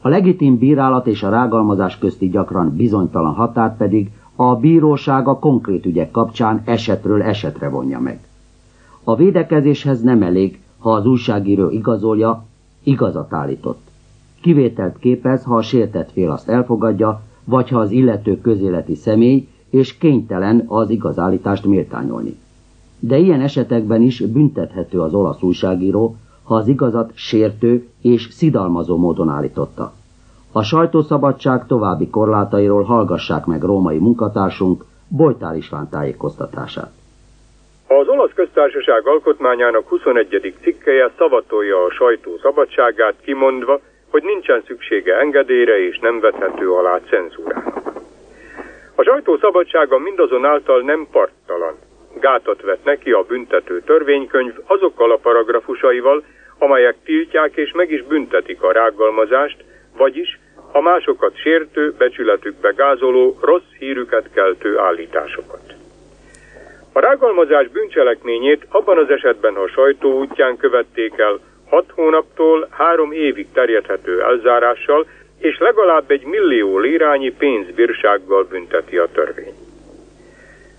A 0.00 0.08
legitim 0.08 0.58
bírálat 0.58 1.06
és 1.06 1.22
a 1.22 1.30
rágalmazás 1.30 1.98
közti 1.98 2.28
gyakran 2.28 2.76
bizonytalan 2.76 3.34
határ 3.34 3.76
pedig 3.76 4.10
a 4.36 4.56
bíróság 4.56 5.28
a 5.28 5.38
konkrét 5.38 5.86
ügyek 5.86 6.10
kapcsán 6.10 6.62
esetről 6.64 7.22
esetre 7.22 7.68
vonja 7.68 8.00
meg. 8.00 8.20
A 9.04 9.16
védekezéshez 9.16 10.02
nem 10.02 10.22
elég, 10.22 10.60
ha 10.78 10.92
az 10.92 11.06
újságíró 11.06 11.70
igazolja, 11.70 12.44
igazat 12.82 13.32
állított. 13.32 13.90
Kivételt 14.40 14.98
képez, 14.98 15.44
ha 15.44 15.56
a 15.56 15.62
sértett 15.62 16.12
fél 16.12 16.30
azt 16.30 16.48
elfogadja, 16.48 17.20
vagy 17.44 17.68
ha 17.68 17.78
az 17.78 17.90
illető 17.90 18.40
közéleti 18.40 18.94
személy, 18.94 19.48
és 19.70 19.98
kénytelen 19.98 20.64
az 20.66 20.90
igazállítást 20.90 21.64
méltányolni. 21.64 22.36
De 22.98 23.18
ilyen 23.18 23.40
esetekben 23.40 24.02
is 24.02 24.20
büntethető 24.20 25.00
az 25.00 25.14
olasz 25.14 25.42
újságíró, 25.42 26.16
ha 26.42 26.54
az 26.54 26.68
igazat 26.68 27.10
sértő 27.14 27.88
és 28.00 28.28
szidalmazó 28.30 28.96
módon 28.96 29.28
állította. 29.28 29.92
A 30.52 30.62
sajtószabadság 30.62 31.66
további 31.66 32.08
korlátairól 32.08 32.82
hallgassák 32.82 33.46
meg 33.46 33.62
római 33.62 33.98
munkatársunk 33.98 34.84
Bojtár 35.08 35.56
István 35.56 35.88
tájékoztatását. 35.88 36.92
Az 37.98 38.08
olasz 38.08 38.30
köztársaság 38.34 39.06
alkotmányának 39.06 39.88
21. 39.88 40.54
cikkeje 40.62 41.10
szavatolja 41.18 41.84
a 41.84 41.90
sajtó 41.90 42.38
szabadságát, 42.42 43.14
kimondva, 43.24 43.80
hogy 44.10 44.22
nincsen 44.22 44.62
szüksége 44.66 45.18
engedélyre 45.18 45.86
és 45.86 45.98
nem 45.98 46.20
vethető 46.20 46.70
alá 46.70 47.00
cenzúrának. 47.10 47.92
A 48.94 49.02
sajtó 49.02 49.36
szabadsága 49.36 49.98
mindazonáltal 49.98 50.80
nem 50.80 51.06
parttalan. 51.12 51.74
Gátat 52.20 52.62
vet 52.62 52.84
neki 52.84 53.10
a 53.10 53.22
büntető 53.22 53.80
törvénykönyv 53.80 54.54
azokkal 54.66 55.12
a 55.12 55.18
paragrafusaival, 55.22 56.24
amelyek 56.58 56.96
tiltják 57.04 57.56
és 57.56 57.72
meg 57.72 57.90
is 57.90 58.02
büntetik 58.02 58.62
a 58.62 58.72
rágalmazást, 58.72 59.64
vagyis 59.96 60.38
a 60.72 60.80
másokat 60.80 61.36
sértő, 61.36 61.94
becsületükbe 61.98 62.70
gázoló, 62.70 63.38
rossz 63.40 63.72
hírüket 63.78 64.30
keltő 64.34 64.78
állításokat. 64.78 65.81
A 66.92 67.00
rágalmazás 67.00 67.68
bűncselekményét 67.68 68.66
abban 68.68 68.98
az 68.98 69.10
esetben, 69.10 69.54
ha 69.54 69.68
sajtó 69.68 70.18
útján 70.18 70.56
követték 70.56 71.18
el, 71.18 71.38
hat 71.68 71.90
hónaptól 71.94 72.68
három 72.70 73.12
évig 73.12 73.46
terjedhető 73.52 74.22
elzárással 74.22 75.06
és 75.38 75.58
legalább 75.58 76.10
egy 76.10 76.24
millió 76.24 76.78
lírányi 76.78 77.30
pénzbírsággal 77.30 78.44
bünteti 78.44 78.96
a 78.96 79.08
törvény. 79.12 79.54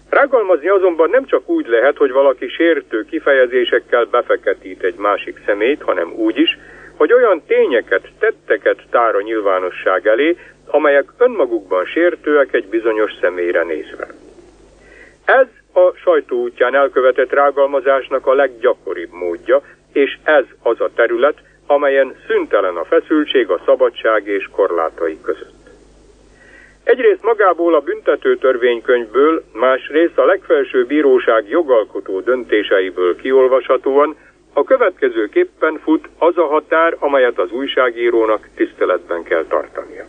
Rágalmazni 0.10 0.68
azonban 0.68 1.10
nem 1.10 1.26
csak 1.26 1.50
úgy 1.50 1.68
lehet, 1.68 1.98
hogy 1.98 2.12
valaki 2.12 2.48
sértő 2.48 3.06
kifejezésekkel 3.06 4.06
befeketít 4.06 4.84
egy 4.84 4.96
másik 4.96 5.42
szemét, 5.46 5.82
hanem 5.82 6.14
úgy 6.16 6.38
is, 6.38 6.58
hogy 6.96 7.14
olyan 7.14 7.44
tényeket, 7.48 8.08
tetteket 8.20 8.84
tár 8.90 9.16
a 9.16 9.22
nyilvánosság 9.22 10.08
elé, 10.08 10.38
amelyek 10.66 11.14
önmagukban 11.18 11.86
sértőek 11.86 12.54
egy 12.54 12.66
bizonyos 12.68 13.12
személyre 13.22 13.64
nézve. 13.64 14.08
Ez 15.26 15.48
a 15.74 15.94
sajtó 15.96 16.42
útján 16.42 16.76
elkövetett 16.76 17.32
rágalmazásnak 17.32 18.28
a 18.28 18.34
leggyakoribb 18.34 19.12
módja, 19.12 19.62
és 19.94 20.18
ez 20.24 20.44
az 20.62 20.82
a 20.82 20.90
terület, 20.96 21.38
amelyen 21.68 22.16
szüntelen 22.28 22.76
a 22.76 22.84
feszültség 22.84 23.50
a 23.50 23.62
szabadság 23.66 24.28
és 24.28 24.50
korlátai 24.52 25.18
között. 25.22 25.64
Egyrészt 26.84 27.24
magából 27.24 27.76
a 27.76 27.80
büntető 27.80 28.38
törvénykönyvből, 28.38 29.44
másrészt 29.54 30.18
a 30.18 30.26
legfelső 30.26 30.86
bíróság 30.86 31.50
jogalkotó 31.50 32.20
döntéseiből 32.20 33.16
kiolvashatóan 33.16 34.16
a 34.54 34.64
következőképpen 34.64 35.80
fut 35.84 36.10
az 36.18 36.38
a 36.38 36.46
határ, 36.46 36.96
amelyet 37.00 37.40
az 37.40 37.52
újságírónak 37.52 38.50
tiszteletben 38.56 39.24
kell 39.24 39.46
tartania. 39.46 40.06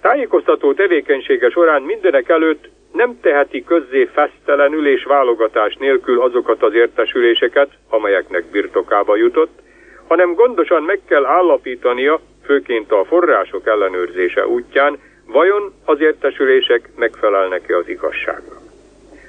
Tájékoztató 0.00 0.72
tevékenysége 0.74 1.50
során 1.50 1.82
mindenek 1.82 2.28
előtt 2.28 2.68
nem 2.92 3.20
teheti 3.20 3.64
közzé 3.64 4.04
fesztelenül 4.04 4.88
és 4.88 5.04
válogatás 5.04 5.76
nélkül 5.76 6.20
azokat 6.20 6.62
az 6.62 6.74
értesüléseket, 6.74 7.70
amelyeknek 7.88 8.44
birtokába 8.50 9.16
jutott, 9.16 9.58
hanem 10.06 10.34
gondosan 10.34 10.82
meg 10.82 11.00
kell 11.08 11.24
állapítania, 11.24 12.20
főként 12.44 12.92
a 12.92 13.04
források 13.04 13.66
ellenőrzése 13.66 14.46
útján, 14.46 14.98
vajon 15.26 15.72
az 15.84 16.00
értesülések 16.00 16.88
megfelelnek-e 16.96 17.76
az 17.76 17.88
igazságnak. 17.88 18.60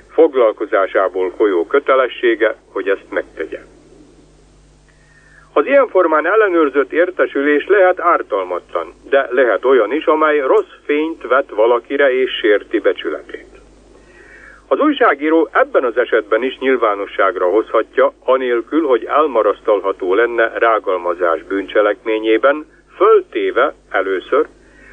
Foglalkozásából 0.09 1.31
folyó 1.37 1.65
kötelessége, 1.65 2.55
hogy 2.71 2.89
ezt 2.89 3.05
megtegye. 3.09 3.59
Az 5.59 5.65
ilyen 5.65 5.87
formán 5.87 6.25
ellenőrzött 6.25 6.91
értesülés 6.91 7.67
lehet 7.67 7.99
ártalmatlan, 7.99 8.93
de 9.09 9.27
lehet 9.31 9.65
olyan 9.65 9.93
is, 9.93 10.05
amely 10.05 10.39
rossz 10.39 10.73
fényt 10.85 11.27
vet 11.27 11.49
valakire 11.49 12.13
és 12.21 12.31
sérti 12.31 12.79
becsületét. 12.79 13.47
Az 14.67 14.79
újságíró 14.79 15.49
ebben 15.51 15.83
az 15.83 15.97
esetben 15.97 16.43
is 16.43 16.57
nyilvánosságra 16.57 17.45
hozhatja, 17.49 18.13
anélkül, 18.25 18.87
hogy 18.87 19.05
elmarasztalható 19.05 20.13
lenne 20.13 20.51
rágalmazás 20.57 21.43
bűncselekményében, 21.43 22.65
föltéve 22.95 23.73
először, 23.89 24.47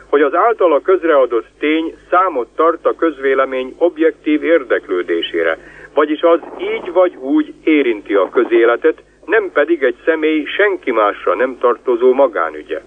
hogy 0.09 0.23
az 0.23 0.35
általa 0.35 0.81
közreadott 0.81 1.47
tény 1.59 1.95
számot 2.11 2.49
tart 2.57 2.87
a 2.87 2.95
közvélemény 2.95 3.75
objektív 3.79 4.43
érdeklődésére, 4.43 5.59
vagyis 5.95 6.21
az 6.21 6.41
így 6.59 6.93
vagy 6.93 7.17
úgy 7.17 7.55
érinti 7.65 8.15
a 8.15 8.31
közéletet, 8.31 9.03
nem 9.27 9.51
pedig 9.53 9.83
egy 9.83 9.97
személy 10.05 10.45
senki 10.45 10.91
másra 10.91 11.35
nem 11.35 11.59
tartozó 11.59 12.13
magánügye. 12.13 12.81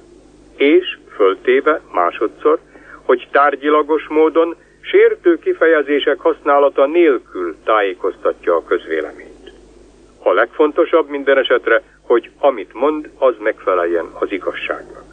És, 0.58 0.98
föltéve 1.16 1.82
másodszor, 1.92 2.60
hogy 3.06 3.28
tárgyilagos 3.32 4.08
módon 4.08 4.56
sértő 4.82 5.40
kifejezések 5.40 6.20
használata 6.20 6.86
nélkül 6.86 7.56
tájékoztatja 7.64 8.56
a 8.56 8.64
közvéleményt. 8.64 9.52
A 10.24 10.32
legfontosabb 10.32 11.10
minden 11.10 11.38
esetre, 11.38 11.82
hogy 12.02 12.30
amit 12.40 12.74
mond, 12.74 13.10
az 13.18 13.36
megfeleljen 13.40 14.06
az 14.20 14.32
igazságnak. 14.32 15.04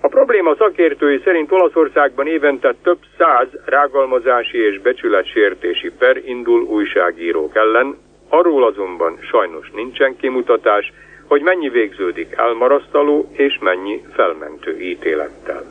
A 0.00 0.08
probléma 0.08 0.54
szakértői 0.54 1.20
szerint 1.24 1.52
Olaszországban 1.52 2.26
évente 2.26 2.74
több 2.82 2.98
száz 3.18 3.48
rágalmazási 3.64 4.58
és 4.58 4.80
becsületsértési 4.80 5.90
per 5.98 6.16
indul 6.24 6.62
újságírók 6.62 7.56
ellen, 7.56 7.96
arról 8.38 8.64
azonban 8.64 9.18
sajnos 9.30 9.70
nincsen 9.74 10.16
kimutatás, 10.16 10.92
hogy 11.26 11.42
mennyi 11.42 11.68
végződik 11.68 12.34
elmarasztaló 12.36 13.28
és 13.32 13.58
mennyi 13.58 14.02
felmentő 14.10 14.80
ítélettel. 14.80 15.62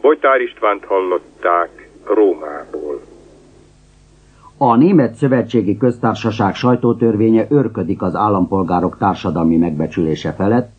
Bojtár 0.00 0.40
Istvánt 0.40 0.84
hallották 0.84 1.88
Rómából. 2.04 3.00
A 4.58 4.76
Német 4.76 5.14
Szövetségi 5.14 5.76
Köztársaság 5.76 6.54
sajtótörvénye 6.54 7.46
örködik 7.48 8.02
az 8.02 8.14
állampolgárok 8.14 8.98
társadalmi 8.98 9.56
megbecsülése 9.56 10.32
felett, 10.32 10.70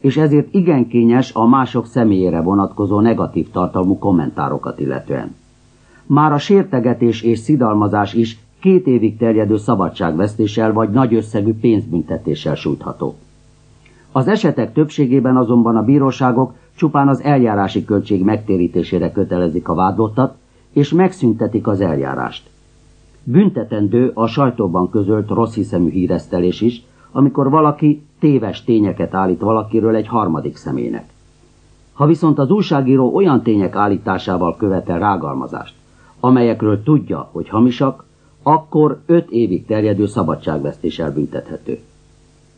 és 0.00 0.16
ezért 0.16 0.54
igen 0.54 0.88
kényes 0.88 1.34
a 1.34 1.46
mások 1.46 1.86
személyére 1.86 2.40
vonatkozó 2.40 3.00
negatív 3.00 3.50
tartalmú 3.50 3.98
kommentárokat 3.98 4.80
illetően. 4.80 5.36
Már 6.06 6.32
a 6.32 6.38
sértegetés 6.38 7.22
és 7.22 7.38
szidalmazás 7.38 8.14
is 8.14 8.36
két 8.64 8.86
évig 8.86 9.16
terjedő 9.16 9.56
szabadságvesztéssel 9.56 10.72
vagy 10.72 10.90
nagy 10.90 11.14
összegű 11.14 11.52
pénzbüntetéssel 11.60 12.54
sújtható. 12.54 13.14
Az 14.12 14.28
esetek 14.28 14.72
többségében 14.72 15.36
azonban 15.36 15.76
a 15.76 15.82
bíróságok 15.82 16.54
csupán 16.76 17.08
az 17.08 17.22
eljárási 17.22 17.84
költség 17.84 18.22
megtérítésére 18.22 19.12
kötelezik 19.12 19.68
a 19.68 19.74
vádlottat, 19.74 20.36
és 20.72 20.92
megszüntetik 20.92 21.66
az 21.66 21.80
eljárást. 21.80 22.50
Büntetendő 23.22 24.10
a 24.14 24.26
sajtóban 24.26 24.90
közölt 24.90 25.28
rossz 25.28 25.54
hiszemű 25.54 25.90
híresztelés 25.90 26.60
is, 26.60 26.84
amikor 27.12 27.50
valaki 27.50 28.02
téves 28.18 28.64
tényeket 28.64 29.14
állít 29.14 29.40
valakiről 29.40 29.94
egy 29.94 30.08
harmadik 30.08 30.56
személynek. 30.56 31.08
Ha 31.92 32.06
viszont 32.06 32.38
az 32.38 32.50
újságíró 32.50 33.14
olyan 33.14 33.42
tények 33.42 33.76
állításával 33.76 34.56
követel 34.56 34.98
rágalmazást, 34.98 35.74
amelyekről 36.20 36.82
tudja, 36.82 37.28
hogy 37.32 37.48
hamisak, 37.48 38.04
akkor 38.46 38.98
öt 39.06 39.30
évig 39.30 39.66
terjedő 39.66 40.06
szabadságvesztés 40.06 40.98
elbüntethető. 40.98 41.78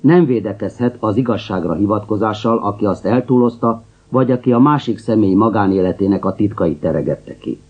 Nem 0.00 0.26
védekezhet 0.26 0.96
az 1.00 1.16
igazságra 1.16 1.74
hivatkozással, 1.74 2.58
aki 2.58 2.84
azt 2.84 3.06
eltúlozta, 3.06 3.82
vagy 4.08 4.30
aki 4.30 4.52
a 4.52 4.58
másik 4.58 4.98
személy 4.98 5.34
magánéletének 5.34 6.24
a 6.24 6.34
titkai 6.34 6.76
teregette 6.76 7.38
ki. 7.38 7.60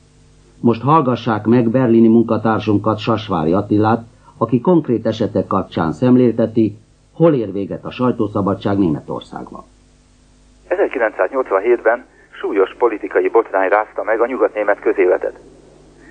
Most 0.61 0.82
hallgassák 0.82 1.44
meg 1.44 1.68
berlini 1.68 2.08
munkatársunkat 2.08 2.99
Sasvári 2.99 3.52
Attilát, 3.52 4.04
aki 4.37 4.61
konkrét 4.61 5.06
esetek 5.06 5.46
kapcsán 5.46 5.92
szemlélteti, 5.92 6.76
hol 7.12 7.35
ér 7.35 7.52
véget 7.52 7.85
a 7.85 7.90
sajtószabadság 7.90 8.78
Németországban. 8.78 9.64
1987-ben 10.68 12.04
súlyos 12.30 12.75
politikai 12.78 13.28
botrány 13.28 13.68
rázta 13.68 14.02
meg 14.02 14.20
a 14.20 14.26
nyugatnémet 14.26 14.80
közéletet. 14.80 15.38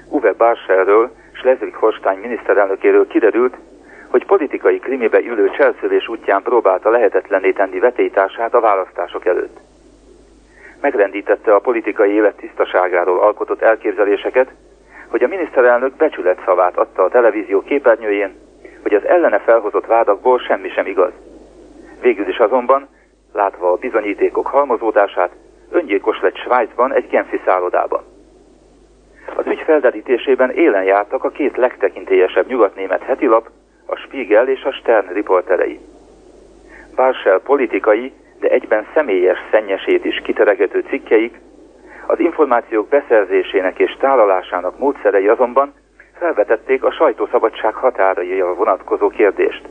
Uwe 0.09 0.33
Barschelről, 0.33 1.11
Schleswig-Holstein 1.35 2.19
miniszterelnökéről 2.19 3.07
kiderült, 3.07 3.57
hogy 4.07 4.25
politikai 4.25 4.79
krimibe 4.79 5.19
ülő 5.19 5.49
cselszövés 5.49 6.07
útján 6.07 6.41
próbálta 6.41 6.89
lehetetlenné 6.89 7.51
tenni 7.51 7.79
vetétását 7.79 8.53
a 8.53 8.59
választások 8.59 9.25
előtt. 9.25 9.57
Megrendítette 10.81 11.53
a 11.53 11.59
politikai 11.59 12.11
élet 12.11 12.35
tisztaságáról 12.35 13.19
alkotott 13.19 13.61
elképzeléseket, 13.61 14.51
hogy 15.07 15.23
a 15.23 15.27
miniszterelnök 15.27 15.95
becsület 15.95 16.41
szavát 16.45 16.77
adta 16.77 17.03
a 17.03 17.09
televízió 17.09 17.61
képernyőjén, 17.61 18.35
hogy 18.81 18.93
az 18.93 19.05
ellene 19.05 19.39
felhozott 19.39 19.85
vádakból 19.85 20.39
semmi 20.39 20.69
sem 20.69 20.85
igaz. 20.85 21.11
Végül 22.01 22.27
is 22.27 22.37
azonban, 22.37 22.87
látva 23.33 23.71
a 23.71 23.75
bizonyítékok 23.75 24.47
halmozódását, 24.47 25.31
öngyilkos 25.71 26.21
lett 26.21 26.37
Svájcban 26.37 26.93
egy 26.93 27.07
Genfi 27.07 27.41
szállodában. 27.45 28.14
Az 29.35 29.45
ügy 29.47 29.61
felderítésében 29.61 30.51
élen 30.51 30.83
jártak 30.83 31.23
a 31.23 31.29
két 31.29 31.57
legtekintélyesebb 31.57 32.47
nyugatnémet 32.47 33.03
hetilap, 33.03 33.49
a 33.85 33.95
Spiegel 33.95 34.47
és 34.47 34.63
a 34.63 34.71
Stern 34.71 35.13
riporterei. 35.13 35.79
Barschel 36.95 37.39
politikai, 37.39 38.13
de 38.39 38.47
egyben 38.47 38.87
személyes 38.93 39.37
szennyesét 39.51 40.05
is 40.05 40.21
kiteregető 40.23 40.83
cikkeik, 40.89 41.39
az 42.07 42.19
információk 42.19 42.87
beszerzésének 42.87 43.79
és 43.79 43.95
tálalásának 43.99 44.79
módszerei 44.79 45.27
azonban 45.27 45.73
felvetették 46.19 46.83
a 46.83 46.91
sajtószabadság 46.91 47.73
határaira 47.73 48.53
vonatkozó 48.53 49.09
kérdést. 49.09 49.67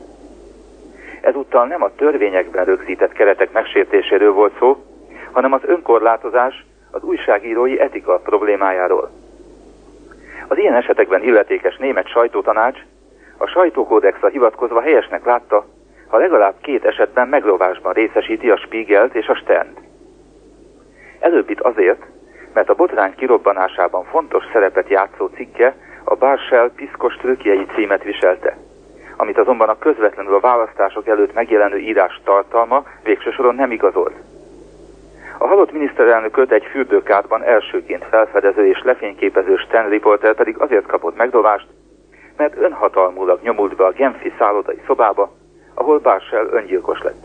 Ezúttal 1.21 1.67
nem 1.67 1.83
a 1.83 1.95
törvényekben 1.95 2.65
rögzített 2.65 3.13
keretek 3.13 3.53
megsértéséről 3.53 4.33
volt 4.33 4.59
szó, 4.59 4.77
hanem 5.33 5.53
az 5.53 5.61
önkorlátozás, 5.65 6.65
az 6.91 7.03
újságírói 7.03 7.81
etika 7.81 8.19
problémájáról. 8.19 9.11
Az 10.49 10.59
ilyen 10.59 10.75
esetekben 10.75 11.23
illetékes 11.23 11.77
német 11.77 12.09
sajtótanács 12.09 12.79
a 13.37 13.47
sajtókódexra 13.47 14.29
hivatkozva 14.29 14.81
helyesnek 14.81 15.25
látta, 15.25 15.65
ha 16.09 16.17
legalább 16.17 16.55
két 16.61 16.85
esetben 16.85 17.29
meglovásban 17.29 17.93
részesíti 17.93 18.51
a 18.51 18.57
Spiegelt 18.57 19.15
és 19.15 19.27
a 19.27 19.35
Sternt. 19.35 19.81
Előbbit 21.21 21.61
azért, 21.61 22.03
mert 22.53 22.69
a 22.69 22.75
botrány 22.75 23.15
kirobbanásában 23.15 24.05
fontos 24.05 24.45
szerepet 24.53 24.89
játszó 24.89 25.27
cikke 25.27 25.77
a 26.05 26.15
Barshell 26.15 26.71
piszkos 26.77 27.17
trükjei 27.17 27.67
címet 27.75 28.03
viselte, 28.03 28.57
amit 29.17 29.39
azonban 29.39 29.69
a 29.69 29.79
közvetlenül 29.79 30.35
a 30.35 30.41
választások 30.41 31.09
előtt 31.09 31.35
megjelenő 31.35 31.79
írás 31.79 32.21
tartalma 32.25 32.85
végső 33.03 33.31
soron 33.31 33.55
nem 33.55 33.71
igazolt. 33.71 34.15
A 35.39 35.47
halott 35.47 35.73
miniszterelnököt 35.73 36.53
egy 36.53 36.65
fürdőkádban 36.65 37.43
elsőként 37.43 38.05
felfedező 38.05 38.67
és 38.67 38.83
lefényképező 38.83 39.57
Stan 39.57 39.89
Reporter 39.89 40.35
pedig 40.35 40.59
azért 40.59 40.87
kapott 40.87 41.17
megdovást, 41.17 41.67
mert 42.37 42.57
önhatalmulag 42.57 43.41
nyomult 43.43 43.77
be 43.77 43.85
a 43.85 43.91
Genfi 43.91 44.33
szállodai 44.39 44.81
szobába, 44.87 45.33
ahol 45.75 45.99
Barshell 45.99 46.49
öngyilkos 46.51 47.03
lett. 47.03 47.23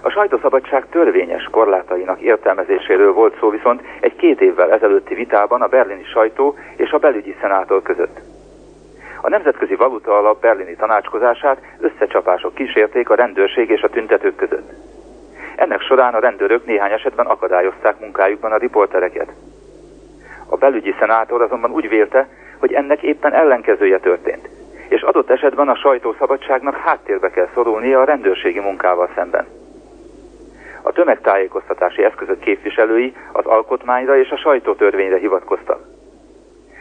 A 0.00 0.10
sajtószabadság 0.10 0.88
törvényes 0.88 1.48
korlátainak 1.50 2.20
értelmezéséről 2.20 3.12
volt 3.12 3.38
szó 3.38 3.50
viszont 3.50 3.82
egy 4.00 4.16
két 4.16 4.40
évvel 4.40 4.72
ezelőtti 4.72 5.14
vitában 5.14 5.62
a 5.62 5.66
berlini 5.66 6.04
sajtó 6.04 6.54
és 6.76 6.90
a 6.90 6.98
belügyi 6.98 7.36
szenátor 7.40 7.82
között. 7.82 8.20
A 9.20 9.28
Nemzetközi 9.28 9.74
Valuta 9.74 10.18
Alap 10.18 10.40
berlini 10.40 10.76
tanácskozását 10.76 11.62
összecsapások 11.80 12.54
kísérték 12.54 13.10
a 13.10 13.14
rendőrség 13.14 13.70
és 13.70 13.82
a 13.82 13.88
tüntetők 13.88 14.36
között. 14.36 14.70
Ennek 15.62 15.80
során 15.80 16.14
a 16.14 16.18
rendőrök 16.18 16.66
néhány 16.66 16.92
esetben 16.92 17.26
akadályozták 17.26 18.00
munkájukban 18.00 18.52
a 18.52 18.56
riportereket. 18.56 19.28
A 20.46 20.56
belügyi 20.56 20.94
szenátor 20.98 21.42
azonban 21.42 21.70
úgy 21.70 21.88
vélte, 21.88 22.28
hogy 22.58 22.72
ennek 22.72 23.02
éppen 23.02 23.32
ellenkezője 23.32 23.98
történt, 23.98 24.48
és 24.88 25.02
adott 25.02 25.30
esetben 25.30 25.68
a 25.68 25.76
sajtószabadságnak 25.76 26.76
háttérbe 26.76 27.30
kell 27.30 27.48
szorulnia 27.54 28.00
a 28.00 28.04
rendőrségi 28.04 28.60
munkával 28.60 29.10
szemben. 29.14 29.46
A 30.82 30.92
tömegtájékoztatási 30.92 32.04
eszközök 32.04 32.38
képviselői 32.38 33.14
az 33.32 33.46
alkotmányra 33.46 34.16
és 34.16 34.30
a 34.30 34.36
sajtótörvényre 34.36 35.18
hivatkoztak. 35.18 35.80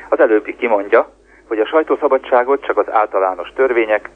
Az 0.10 0.20
előbbi 0.20 0.56
kimondja, 0.56 1.10
hogy 1.48 1.60
a 1.60 1.66
sajtószabadságot 1.66 2.66
csak 2.66 2.78
az 2.78 2.92
általános 2.92 3.54
törvények, 3.56 4.10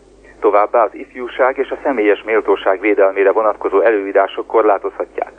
továbbá 0.45 0.83
az 0.83 0.93
ifjúság 0.93 1.57
és 1.57 1.69
a 1.69 1.77
személyes 1.83 2.23
méltóság 2.23 2.79
védelmére 2.79 3.31
vonatkozó 3.31 3.79
előírások 3.79 4.47
korlátozhatják. 4.47 5.31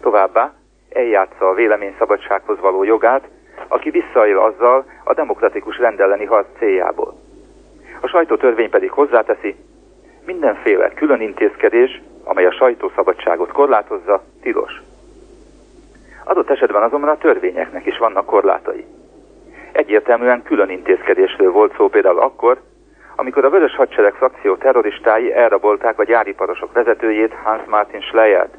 Továbbá 0.00 0.52
eljátsza 0.90 1.48
a 1.48 1.54
véleményszabadsághoz 1.54 2.60
való 2.60 2.84
jogát, 2.84 3.28
aki 3.68 3.90
visszaél 3.90 4.38
azzal 4.38 4.84
a 5.04 5.14
demokratikus 5.14 5.78
rendelleni 5.78 6.24
harc 6.24 6.46
céljából. 6.58 7.14
A 8.00 8.06
sajtótörvény 8.06 8.70
pedig 8.70 8.90
hozzáteszi, 8.90 9.56
mindenféle 10.26 10.88
külön 10.88 11.20
intézkedés, 11.20 12.02
amely 12.24 12.46
a 12.46 12.52
sajtószabadságot 12.52 13.52
korlátozza, 13.52 14.22
tilos. 14.42 14.82
Adott 16.24 16.50
esetben 16.50 16.82
azonban 16.82 17.10
a 17.10 17.18
törvényeknek 17.18 17.86
is 17.86 17.98
vannak 17.98 18.26
korlátai. 18.26 18.84
Egyértelműen 19.72 20.42
külön 20.42 20.70
intézkedésről 20.70 21.50
volt 21.50 21.74
szó 21.76 21.88
például 21.88 22.18
akkor, 22.18 22.60
amikor 23.20 23.44
a 23.44 23.50
Vörös 23.50 23.74
Hadsereg 23.74 24.14
frakció 24.14 24.56
terroristái 24.56 25.32
elrabolták 25.32 25.98
a 25.98 26.04
gyáriparosok 26.04 26.72
vezetőjét, 26.72 27.32
Hans 27.42 27.62
Martin 27.66 28.00
Schleiert, 28.00 28.54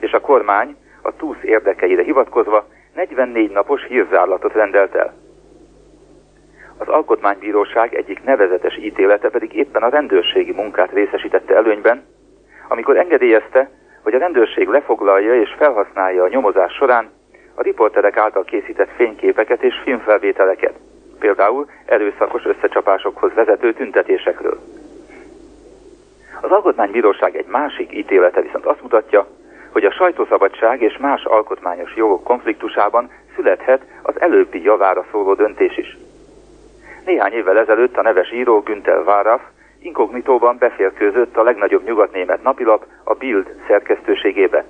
és 0.00 0.12
a 0.12 0.20
kormány 0.20 0.76
a 1.02 1.16
TUSZ 1.16 1.42
érdekeire 1.42 2.02
hivatkozva 2.02 2.66
44 2.94 3.50
napos 3.50 3.84
hírzárlatot 3.84 4.52
rendelt 4.52 4.94
el. 4.94 5.14
Az 6.78 6.88
Alkotmánybíróság 6.88 7.94
egyik 7.94 8.24
nevezetes 8.24 8.76
ítélete 8.76 9.28
pedig 9.28 9.54
éppen 9.54 9.82
a 9.82 9.88
rendőrségi 9.88 10.52
munkát 10.52 10.92
részesítette 10.92 11.54
előnyben, 11.54 12.04
amikor 12.68 12.96
engedélyezte, 12.96 13.70
hogy 14.02 14.14
a 14.14 14.18
rendőrség 14.18 14.68
lefoglalja 14.68 15.40
és 15.40 15.54
felhasználja 15.58 16.22
a 16.22 16.28
nyomozás 16.28 16.72
során 16.72 17.10
a 17.54 17.62
riporterek 17.62 18.16
által 18.16 18.44
készített 18.44 18.90
fényképeket 18.96 19.62
és 19.62 19.74
filmfelvételeket, 19.84 20.74
például 21.22 21.66
erőszakos 21.84 22.44
összecsapásokhoz 22.44 23.34
vezető 23.34 23.72
tüntetésekről. 23.72 24.58
Az 26.40 26.50
Alkotmánybíróság 26.50 27.36
egy 27.36 27.46
másik 27.46 27.92
ítélete 27.96 28.40
viszont 28.40 28.64
azt 28.66 28.82
mutatja, 28.82 29.26
hogy 29.72 29.84
a 29.84 29.92
sajtószabadság 29.92 30.82
és 30.82 30.96
más 30.96 31.24
alkotmányos 31.24 31.96
jogok 31.96 32.24
konfliktusában 32.24 33.10
születhet 33.34 33.82
az 34.02 34.20
előbbi 34.20 34.62
javára 34.62 35.04
szóló 35.10 35.34
döntés 35.34 35.76
is. 35.76 35.98
Néhány 37.04 37.32
évvel 37.32 37.58
ezelőtt 37.58 37.96
a 37.96 38.02
neves 38.02 38.32
író 38.32 38.60
Günther 38.60 39.04
Váraf 39.04 39.42
inkognitóban 39.78 40.56
beférkőzött 40.58 41.36
a 41.36 41.42
legnagyobb 41.42 41.84
nyugatnémet 41.84 42.42
napilap, 42.42 42.86
a 43.04 43.14
Bild 43.14 43.54
szerkesztőségébe, 43.66 44.64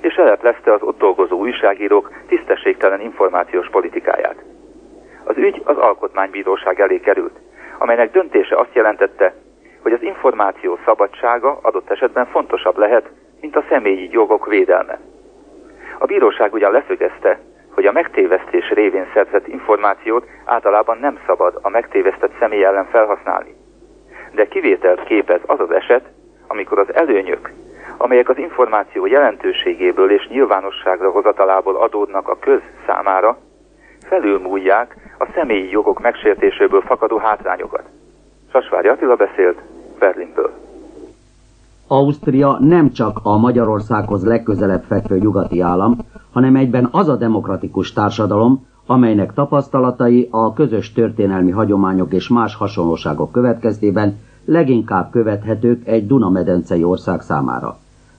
és 0.00 0.14
eleplezte 0.14 0.72
az 0.72 0.82
ott 0.82 0.98
dolgozó 0.98 1.38
újságírók 1.38 2.12
tisztességtelen 2.28 3.00
információs 3.00 3.68
politikáját. 3.70 4.57
Az 5.28 5.36
ügy 5.36 5.62
az 5.64 5.76
alkotmánybíróság 5.76 6.80
elé 6.80 7.00
került, 7.00 7.38
amelynek 7.78 8.10
döntése 8.10 8.56
azt 8.56 8.74
jelentette, 8.74 9.34
hogy 9.82 9.92
az 9.92 10.02
információ 10.02 10.78
szabadsága 10.84 11.58
adott 11.62 11.90
esetben 11.90 12.26
fontosabb 12.26 12.76
lehet, 12.78 13.10
mint 13.40 13.56
a 13.56 13.64
személyi 13.68 14.08
jogok 14.12 14.46
védelme. 14.46 14.98
A 15.98 16.06
bíróság 16.06 16.52
ugyan 16.52 16.72
leszögezte, 16.72 17.40
hogy 17.74 17.86
a 17.86 17.92
megtévesztés 17.92 18.70
révén 18.70 19.06
szerzett 19.14 19.46
információt 19.46 20.26
általában 20.44 20.98
nem 20.98 21.18
szabad 21.26 21.58
a 21.62 21.68
megtévesztett 21.68 22.32
személy 22.38 22.64
ellen 22.64 22.86
felhasználni. 22.86 23.54
De 24.32 24.48
kivételt 24.48 25.04
képez 25.04 25.40
az 25.46 25.60
az 25.60 25.70
eset, 25.70 26.08
amikor 26.46 26.78
az 26.78 26.94
előnyök, 26.94 27.50
amelyek 27.96 28.28
az 28.28 28.38
információ 28.38 29.06
jelentőségéből 29.06 30.10
és 30.10 30.26
nyilvánosságra 30.28 31.10
hozatalából 31.10 31.76
adódnak 31.76 32.28
a 32.28 32.38
köz 32.38 32.60
számára, 32.86 33.38
felülmúlják 34.08 34.94
a 35.18 35.28
személyi 35.34 35.70
jogok 35.70 36.00
megsértéséből 36.00 36.80
fakadó 36.80 37.16
hátrányokat. 37.16 37.82
Sasvári 38.52 38.88
Attila 38.88 39.16
beszélt 39.16 39.58
Berlinből. 39.98 40.50
Ausztria 41.86 42.56
nem 42.60 42.92
csak 42.92 43.18
a 43.22 43.36
Magyarországhoz 43.36 44.24
legközelebb 44.24 44.82
fekvő 44.82 45.18
nyugati 45.18 45.60
állam, 45.60 45.96
hanem 46.32 46.56
egyben 46.56 46.88
az 46.92 47.08
a 47.08 47.16
demokratikus 47.16 47.92
társadalom, 47.92 48.66
amelynek 48.86 49.32
tapasztalatai 49.32 50.28
a 50.30 50.52
közös 50.52 50.92
történelmi 50.92 51.50
hagyományok 51.50 52.12
és 52.12 52.28
más 52.28 52.54
hasonlóságok 52.54 53.32
következtében 53.32 54.18
leginkább 54.44 55.10
követhetők 55.10 55.86
egy 55.86 56.06
Duna-medencei 56.06 56.84
ország 56.84 57.20
számára. 57.20 57.76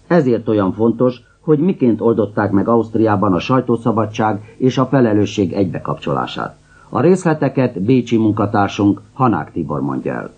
Ezért 0.08 0.48
olyan 0.48 0.74
fontos, 0.74 1.22
hogy 1.42 1.60
miként 1.60 2.02
oldották 2.02 2.52
meg 2.52 2.68
Ausztriában 2.68 3.34
a 3.34 3.40
sajtószabadság 3.40 4.56
és 4.58 4.78
a 4.78 4.86
felelősség 4.86 5.54
egybekapcsolását. 5.54 6.58
A 6.92 7.02
részleteket 7.02 7.86
Bécsi 7.86 8.18
munkatársunk 8.18 9.00
Hanák 9.16 9.52
Tibor 9.52 9.82
mondja 9.82 10.14
el. 10.14 10.30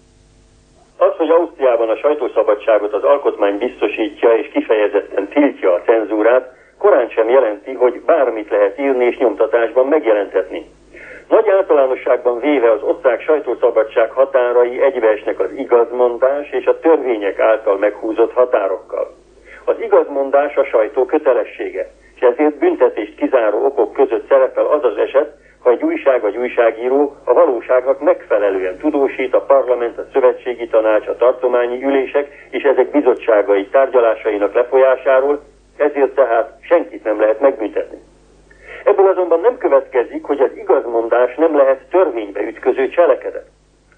Az, 0.98 1.14
hogy 1.18 1.30
Ausztriában 1.30 1.90
a 1.90 1.96
sajtószabadságot 1.96 2.94
az 2.94 3.04
alkotmány 3.04 3.58
biztosítja 3.58 4.30
és 4.36 4.48
kifejezetten 4.54 5.28
tiltja 5.28 5.74
a 5.74 5.82
cenzúrát, 5.86 6.54
korán 6.78 7.10
sem 7.10 7.30
jelenti, 7.30 7.74
hogy 7.74 8.02
bármit 8.06 8.50
lehet 8.50 8.80
írni 8.80 9.06
és 9.06 9.18
nyomtatásban 9.18 9.88
megjelentetni. 9.88 10.66
Nagy 11.30 11.50
általánosságban 11.50 12.40
véve 12.40 12.72
az 12.72 12.82
osztrák 12.84 13.22
sajtószabadság 13.22 14.12
határai 14.12 14.82
egybeesnek 14.82 15.40
az 15.40 15.52
igazmondás 15.56 16.50
és 16.50 16.66
a 16.66 16.80
törvények 16.80 17.40
által 17.40 17.78
meghúzott 17.78 18.34
határokkal. 18.34 19.16
Az 19.66 19.76
igazmondás 19.80 20.56
a 20.56 20.66
sajtó 20.66 21.06
kötelessége, 21.06 21.92
és 22.16 22.22
ezért 22.22 22.58
büntetést 22.58 23.16
kizáró 23.16 23.66
okok 23.66 23.94
között 23.94 24.28
szerepel 24.28 24.66
az 24.66 24.84
az 24.84 24.98
eset, 24.98 25.38
ha 25.64 25.70
egy 25.70 25.84
újság 25.84 26.22
vagy 26.22 26.38
újságíró 26.38 27.16
a 27.24 27.34
valóságnak 27.34 28.02
megfelelően 28.02 28.78
tudósít 28.78 29.34
a 29.34 29.42
parlament, 29.42 29.98
a 29.98 30.06
szövetségi 30.14 30.68
tanács, 30.68 31.08
a 31.08 31.16
tartományi 31.16 31.84
ülések 31.84 32.48
és 32.50 32.64
ezek 32.64 32.92
bizottságai 32.92 33.68
tárgyalásainak 33.68 34.54
lefolyásáról, 34.54 35.42
ezért 35.78 36.16
tehát 36.16 36.58
senkit 36.62 37.04
nem 37.04 37.20
lehet 37.20 37.40
megbüntetni. 37.40 37.98
Ebből 38.84 39.08
azonban 39.08 39.40
nem 39.40 39.58
következik, 39.58 40.24
hogy 40.24 40.40
az 40.40 40.50
igazmondás 40.56 41.36
nem 41.36 41.56
lehet 41.56 41.86
törvénybe 41.90 42.42
ütköző 42.42 42.90
cselekedet. 42.90 43.50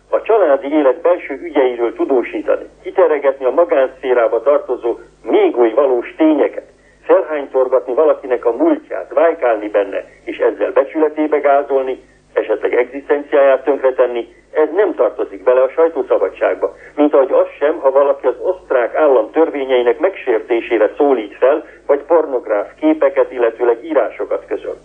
A 0.10 0.22
családi 0.22 0.68
élet 0.68 1.02
belső 1.02 1.34
ügyeiről 1.34 1.96
tudósítani, 1.96 2.66
kiteregetni 2.84 3.46
a 3.46 3.52
magánszférába 3.52 4.42
tartozó 4.42 4.98
még 5.24 5.58
oly 5.58 5.74
valós 5.74 6.14
tényeket, 6.18 6.74
felhánytorgatni 7.04 7.94
valakinek 7.94 8.46
a 8.46 8.52
múltját, 8.52 9.14
vájkálni 9.14 9.70
benne, 9.70 10.06
és 10.26 10.38
ezzel 10.38 10.72
becsületébe 10.72 11.40
gázolni, 11.40 12.04
esetleg 12.34 12.74
egzisztenciáját 12.74 13.64
tönkretenni, 13.64 14.28
ez 14.52 14.68
nem 14.76 14.96
tartozik 14.96 15.44
bele 15.44 15.62
a 15.62 15.70
sajtószabadságba. 15.70 16.76
Mint 16.96 17.14
ahogy 17.14 17.32
az 17.32 17.48
sem, 17.60 17.80
ha 17.80 17.92
valaki 17.92 18.28
az 18.28 18.36
osztrák 18.42 18.96
állam 18.96 19.32
törvényeinek 19.32 20.00
megsértésére 20.00 20.94
szólít 20.98 21.36
fel, 21.38 21.66
vagy 21.86 22.00
pornográf 22.00 22.72
képeket, 22.80 23.32
illetőleg 23.32 23.84
írásokat 23.84 24.46
közöl. 24.48 24.78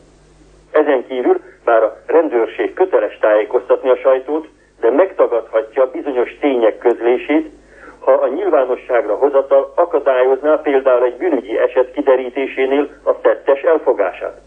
Ezen 0.71 1.07
kívül, 1.07 1.41
bár 1.65 1.83
a 1.83 1.97
rendőrség 2.07 2.75
köteles 2.75 3.19
tájékoztatni 3.19 3.91
a 3.91 3.97
sajtót, 3.97 4.49
de 4.81 4.91
megtagadhatja 4.91 5.91
bizonyos 5.91 6.37
tények 6.41 6.79
közlését, 6.79 7.51
ha 7.99 8.13
a 8.13 8.27
nyilvánosságra 8.69 9.15
hozatal 9.15 9.73
akadályozná 9.75 10.57
például 10.57 11.05
egy 11.05 11.17
bűnügyi 11.17 11.59
eset 11.59 11.91
kiderítésénél 11.91 12.89
a 13.03 13.21
tettes 13.21 13.63
elfogását. 13.63 14.41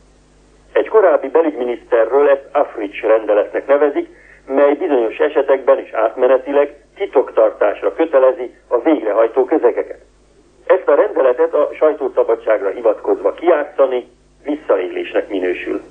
Egy 0.74 0.88
korábbi 0.88 1.28
belügyminiszterről 1.28 2.30
ezt 2.30 2.48
Africs 2.52 3.02
rendeletnek 3.02 3.68
nevezik, 3.68 4.10
mely 4.48 4.74
bizonyos 4.74 5.18
esetekben 5.18 5.80
is 5.80 5.92
átmenetileg 5.92 6.76
titoktartásra 6.96 7.94
kötelezi 7.94 8.56
a 8.68 8.80
végrehajtó 8.80 9.46
közegeket. 9.46 10.00
Ezt 10.66 10.88
a 10.88 10.96
rendeletet 10.96 11.54
a 11.54 11.70
sajtószabadságra 11.74 12.70
hivatkozva 12.70 13.32
kiátszani 13.32 14.08
visszaélésnek 14.44 15.30
minősül. 15.30 15.82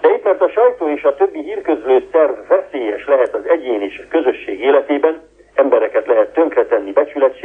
De 0.00 0.08
itt 0.14 0.24
mert 0.24 0.40
a 0.40 0.48
sajtó 0.48 0.88
és 0.88 1.02
a 1.02 1.14
többi 1.14 1.42
hírközlő 1.42 2.04
szerv 2.12 2.32
veszélyes 2.48 3.06
lehet 3.06 3.34
az 3.34 3.48
egyén 3.48 3.80
és 3.80 4.02
a 4.04 4.08
közösség 4.08 4.60
életében, 4.60 5.20
embereket 5.54 6.06
lehet 6.06 6.32
tönkretenni 6.32 6.92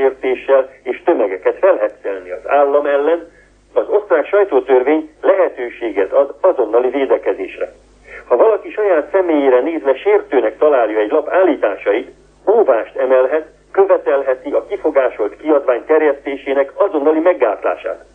becsületsértéssel, 0.07 0.69
és 0.83 1.01
tömegeket 1.03 1.57
felhetszelni 1.57 2.31
az 2.31 2.47
állam 2.49 2.85
ellen, 2.85 3.31
az 3.73 3.89
osztrák 3.89 4.25
sajtótörvény 4.25 5.09
lehetőséget 5.21 6.13
ad 6.13 6.35
azonnali 6.41 6.89
védekezésre. 6.89 7.73
Ha 8.27 8.35
valaki 8.35 8.71
saját 8.71 9.09
személyére 9.11 9.59
nézve 9.59 9.95
sértőnek 9.95 10.57
találja 10.57 10.99
egy 10.99 11.11
lap 11.11 11.29
állításait, 11.29 12.11
óvást 12.49 12.95
emelhet, 12.95 13.47
követelheti 13.71 14.51
a 14.51 14.65
kifogásolt 14.65 15.37
kiadvány 15.37 15.85
terjesztésének 15.85 16.71
azonnali 16.75 17.19
meggátlását. 17.19 18.05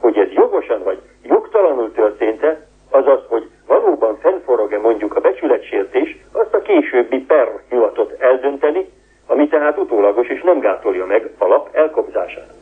Hogy 0.00 0.18
ez 0.18 0.32
jogosan 0.32 0.82
vagy 0.82 0.98
jogtalanul 1.22 1.92
történt-e, 1.92 2.66
azaz, 2.90 3.20
hogy 3.28 3.48
valóban 3.66 4.18
fennforog-e 4.18 4.78
mondjuk 4.78 5.16
a 5.16 5.20
becsületsértés, 5.20 6.16
azt 6.32 6.54
a 6.54 6.62
későbbi 6.62 7.18
per 7.18 7.48
hivatott 7.68 8.20
eldönteni, 8.20 8.88
ami 9.30 9.48
tehát 9.48 9.78
utólagos 9.78 10.28
és 10.28 10.42
nem 10.42 10.58
gátolja 10.58 11.06
meg 11.06 11.30
a 11.38 11.46
lap 11.46 11.68
elkobzását. 11.72 12.52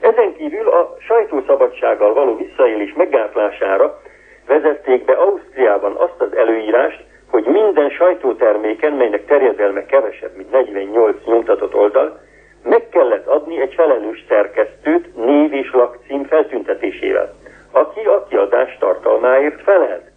Ezen 0.00 0.34
kívül 0.36 0.68
a 0.68 0.96
sajtószabadsággal 0.98 2.14
való 2.14 2.36
visszaélés 2.36 2.92
meggátlására 2.96 4.00
vezették 4.46 5.04
be 5.04 5.12
Ausztriában 5.12 5.96
azt 5.96 6.20
az 6.20 6.36
előírást, 6.36 7.04
hogy 7.30 7.44
minden 7.44 7.90
sajtóterméken, 7.90 8.92
melynek 8.92 9.26
terjedelme 9.26 9.86
kevesebb, 9.86 10.36
mint 10.36 10.50
48 10.50 11.24
nyomtatott 11.24 11.74
oldal, 11.74 12.20
meg 12.62 12.88
kellett 12.88 13.26
adni 13.26 13.60
egy 13.60 13.74
felelős 13.74 14.24
szerkesztőt 14.28 15.16
név 15.16 15.52
és 15.52 15.70
lakcím 15.72 16.24
feltüntetésével, 16.24 17.34
aki 17.70 18.00
a 18.00 18.26
kiadás 18.28 18.76
tartalmáért 18.78 19.62
felelt. 19.62 20.10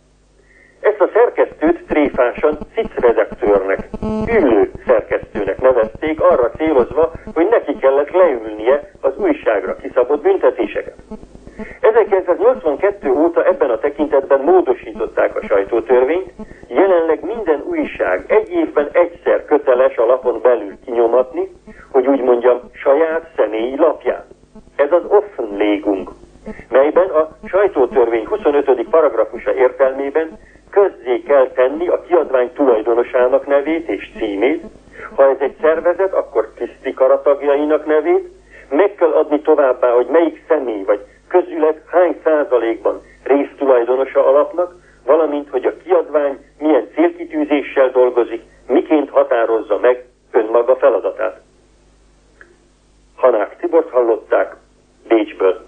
Ezt 0.79 1.01
a 1.01 1.07
szerkesztőt 1.41 1.87
tréfásan 1.87 2.57
cicredaktőrnek, 2.73 3.89
ülő 4.27 4.71
szerkesztőnek 4.85 5.61
nevezték, 5.61 6.21
arra 6.21 6.49
célozva, 6.49 7.11
hogy 7.33 7.47
neki 7.49 7.77
kellett 7.77 8.11
leülnie 8.11 8.91
az 9.01 9.17
újságra 9.17 9.75
kiszabott 9.75 10.21
büntetéseket. 10.21 10.95
1982 11.79 12.60
asszonynak 37.71 37.85
nevét, 37.85 38.29
meg 38.69 38.95
kell 38.95 39.11
adni 39.11 39.41
továbbá, 39.41 39.91
hogy 39.91 40.07
melyik 40.07 40.43
személy 40.47 40.83
vagy 40.83 41.05
közület 41.27 41.81
hány 41.85 42.19
százalékban 42.23 43.01
résztulajdonosa 43.23 44.27
alapnak, 44.27 44.75
valamint 45.05 45.49
hogy 45.49 45.65
a 45.65 45.77
kiadvány 45.83 46.37
milyen 46.59 46.87
célkitűzéssel 46.95 47.89
dolgozik, 47.89 48.41
miként 48.67 49.09
határozza 49.09 49.77
meg 49.81 50.05
önmaga 50.31 50.75
feladatát. 50.75 51.41
Hanák 53.15 53.57
Tibort 53.59 53.89
hallották 53.89 54.55
Bécsből. 55.07 55.65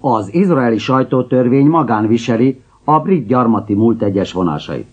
Az 0.00 0.34
izraeli 0.34 0.78
sajtótörvény 0.78 1.66
magán 1.66 2.06
viseli 2.06 2.62
a 2.84 3.00
brit 3.00 3.26
gyarmati 3.26 3.74
múlt 3.74 4.02
egyes 4.02 4.32
vonásait. 4.32 4.86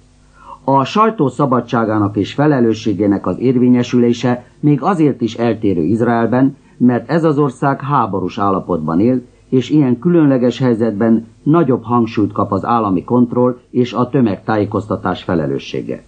A 0.69 0.84
sajtó 0.84 1.27
szabadságának 1.27 2.15
és 2.15 2.34
felelősségének 2.34 3.25
az 3.25 3.39
érvényesülése 3.39 4.43
még 4.60 4.82
azért 4.82 5.21
is 5.21 5.34
eltérő 5.34 5.82
Izraelben, 5.82 6.58
mert 6.77 7.10
ez 7.10 7.23
az 7.23 7.39
ország 7.39 7.82
háborús 7.82 8.38
állapotban 8.39 8.99
él, 8.99 9.21
és 9.49 9.69
ilyen 9.69 9.99
különleges 9.99 10.60
helyzetben 10.60 11.27
nagyobb 11.43 11.84
hangsúlyt 11.84 12.32
kap 12.32 12.51
az 12.51 12.65
állami 12.65 13.03
kontroll 13.03 13.58
és 13.71 13.93
a 13.93 14.10
tömegtájékoztatás 14.10 15.23
felelőssége. 15.23 16.03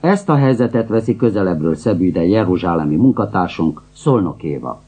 Ezt 0.00 0.28
a 0.28 0.36
helyzetet 0.36 0.88
veszi 0.88 1.16
közelebbről 1.16 1.74
Szebüde 1.74 2.22
jeruzsálemi 2.22 2.96
munkatársunk, 2.96 3.80
Szolnok 3.94 4.42
Éva. 4.42 4.82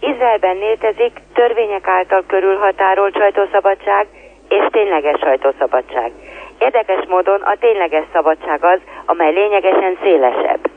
Izraelben 0.00 0.56
létezik 0.56 1.20
törvények 1.34 1.86
által 1.88 2.24
körülhatárolt 2.26 3.16
sajtószabadság 3.16 4.06
és 4.48 4.66
tényleges 4.70 5.18
sajtószabadság. 5.20 6.12
Érdekes 6.58 7.04
módon 7.08 7.40
a 7.40 7.56
tényleges 7.60 8.04
szabadság 8.12 8.64
az, 8.64 8.78
amely 9.06 9.32
lényegesen 9.32 9.98
szélesebb. 10.02 10.70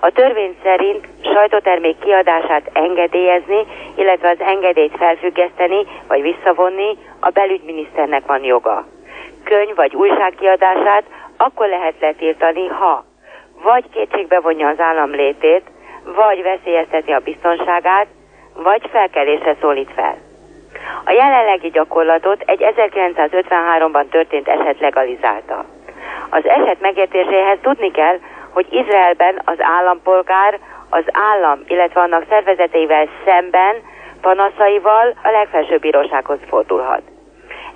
A 0.00 0.10
törvény 0.10 0.56
szerint 0.62 1.08
sajtótermék 1.22 1.98
kiadását 1.98 2.70
engedélyezni, 2.72 3.66
illetve 3.94 4.30
az 4.30 4.40
engedélyt 4.40 4.96
felfüggeszteni 4.96 5.86
vagy 6.08 6.22
visszavonni 6.22 6.96
a 7.20 7.30
belügyminiszternek 7.30 8.26
van 8.26 8.44
joga. 8.44 8.86
Könyv 9.44 9.74
vagy 9.74 9.94
újság 9.94 10.34
kiadását 10.38 11.04
akkor 11.36 11.68
lehet 11.68 11.94
letiltani, 12.00 12.66
ha 12.66 13.04
vagy 13.62 13.84
kétségbe 13.90 14.40
vonja 14.40 14.68
az 14.68 14.80
állam 14.80 15.10
létét, 15.10 15.62
vagy 16.04 16.42
veszélyezteti 16.42 17.12
a 17.12 17.18
biztonságát, 17.18 18.06
vagy 18.54 18.82
felkelésre 18.90 19.56
szólít 19.60 19.90
fel. 19.94 20.27
A 21.08 21.12
jelenlegi 21.12 21.70
gyakorlatot 21.70 22.42
egy 22.46 22.64
1953-ban 22.76 24.08
történt 24.08 24.48
eset 24.48 24.80
legalizálta. 24.80 25.64
Az 26.30 26.46
eset 26.46 26.80
megértéséhez 26.80 27.58
tudni 27.62 27.90
kell, 27.90 28.18
hogy 28.52 28.66
Izraelben 28.70 29.40
az 29.44 29.56
állampolgár 29.58 30.58
az 30.90 31.04
állam, 31.12 31.60
illetve 31.66 32.00
annak 32.00 32.24
szervezeteivel 32.28 33.08
szemben 33.24 33.76
panaszaival 34.20 35.14
a 35.22 35.30
legfelsőbb 35.30 35.80
bírósághoz 35.80 36.38
fordulhat. 36.48 37.02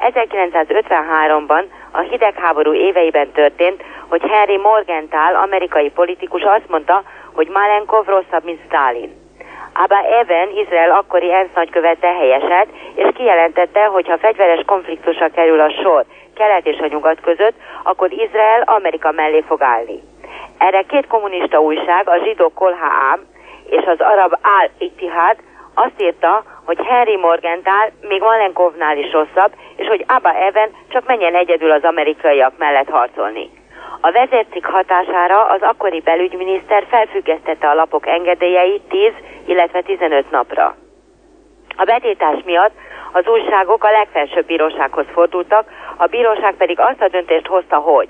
1953-ban 0.01 1.65
a 1.91 2.01
hidegháború 2.01 2.73
éveiben 2.73 3.31
történt, 3.31 3.83
hogy 4.09 4.23
Henry 4.23 4.57
Morgenthal, 4.57 5.35
amerikai 5.35 5.91
politikus 5.91 6.43
azt 6.43 6.69
mondta, 6.69 7.03
hogy 7.35 7.49
Malenkov 7.49 8.07
rosszabb, 8.07 8.45
mint 8.45 8.61
Stalin. 8.67 9.22
Abba 9.75 10.05
Even, 10.21 10.49
Izrael 10.49 10.91
akkori 10.91 11.33
ENSZ 11.33 11.55
nagykövete 11.55 12.13
helyeset, 12.13 12.69
és 12.95 13.09
kijelentette, 13.15 13.85
hogy 13.85 14.07
ha 14.09 14.19
fegyveres 14.19 14.63
konfliktusra 14.67 15.29
kerül 15.29 15.61
a 15.61 15.71
sor 15.83 16.05
kelet 16.35 16.67
és 16.67 16.79
a 16.79 16.87
nyugat 16.87 17.21
között, 17.21 17.55
akkor 17.83 18.13
Izrael 18.13 18.63
Amerika 18.63 19.11
mellé 19.11 19.41
fog 19.47 19.63
állni. 19.63 20.01
Erre 20.59 20.83
két 20.83 21.07
kommunista 21.07 21.61
újság, 21.61 22.09
a 22.09 22.19
zsidó 22.25 22.49
Kolhaám 22.49 23.21
és 23.71 23.85
az 23.87 24.01
arab 24.01 24.39
Al-Ittihad 24.43 25.37
azt 25.75 26.03
írta, 26.03 26.45
hogy 26.65 26.79
Henry 26.87 27.17
Morgenthal 27.17 27.91
még 28.01 28.21
Malenkovnál 28.21 28.99
is 28.99 29.13
rosszabb, 29.13 29.53
és 29.77 29.87
hogy 29.87 30.05
Abba 30.09 30.35
Even 30.35 30.71
csak 30.89 31.07
menjen 31.07 31.35
egyedül 31.35 31.71
az 31.71 31.85
amerikaiak 31.85 32.53
mellett 32.59 32.89
harcolni. 32.89 33.51
A 34.05 34.11
vezércik 34.11 34.67
hatására 34.67 35.45
az 35.45 35.63
akkori 35.63 36.01
belügyminiszter 36.01 36.87
felfüggesztette 36.89 37.69
a 37.69 37.75
lapok 37.75 38.07
engedélyeit 38.07 38.83
10, 38.83 39.13
illetve 39.47 39.83
15 39.83 40.31
napra. 40.31 40.77
A 41.77 41.85
betétás 41.85 42.43
miatt 42.45 42.75
az 43.13 43.27
újságok 43.27 43.85
a 43.85 43.91
legfelsőbb 43.91 44.47
bírósághoz 44.47 45.07
fordultak, 45.13 45.69
a 45.97 46.07
bíróság 46.07 46.55
pedig 46.55 46.81
azt 46.81 47.01
a 47.01 47.09
döntést 47.09 47.47
hozta, 47.47 47.77
hogy 47.77 48.09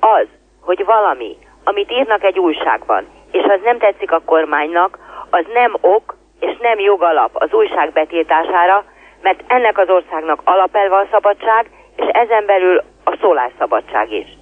az, 0.00 0.26
hogy 0.60 0.84
valami, 0.84 1.36
amit 1.64 1.92
írnak 1.92 2.24
egy 2.24 2.38
újságban, 2.38 3.06
és 3.30 3.42
az 3.42 3.60
nem 3.64 3.78
tetszik 3.78 4.12
a 4.12 4.22
kormánynak, 4.24 4.98
az 5.30 5.44
nem 5.52 5.76
ok 5.80 6.16
és 6.40 6.56
nem 6.60 6.78
jogalap 6.78 7.30
az 7.32 7.52
újság 7.52 7.92
betiltására, 7.92 8.84
mert 9.22 9.42
ennek 9.46 9.78
az 9.78 9.88
országnak 9.88 10.40
alapelve 10.44 10.96
a 10.96 11.06
szabadság, 11.10 11.70
és 11.96 12.06
ezen 12.12 12.46
belül 12.46 12.82
a 13.04 13.16
szólásszabadság 13.20 14.12
is. 14.12 14.40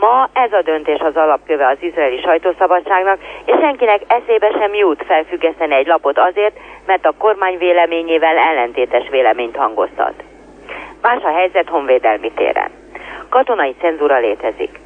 Ma 0.00 0.28
ez 0.32 0.52
a 0.52 0.62
döntés 0.62 1.00
az 1.00 1.16
alapköve 1.16 1.66
az 1.66 1.76
izraeli 1.80 2.20
sajtószabadságnak, 2.20 3.18
és 3.44 3.54
senkinek 3.60 4.00
eszébe 4.06 4.50
sem 4.58 4.74
jut 4.74 5.04
felfüggeszteni 5.06 5.74
egy 5.74 5.86
lapot 5.86 6.18
azért, 6.18 6.56
mert 6.86 7.06
a 7.06 7.14
kormány 7.18 7.58
véleményével 7.58 8.36
ellentétes 8.36 9.08
véleményt 9.08 9.56
hangoztat. 9.56 10.14
Más 11.02 11.22
a 11.22 11.32
helyzet 11.32 11.68
honvédelmi 11.68 12.32
téren. 12.32 12.70
Katonai 13.28 13.74
cenzúra 13.80 14.18
létezik. 14.18 14.78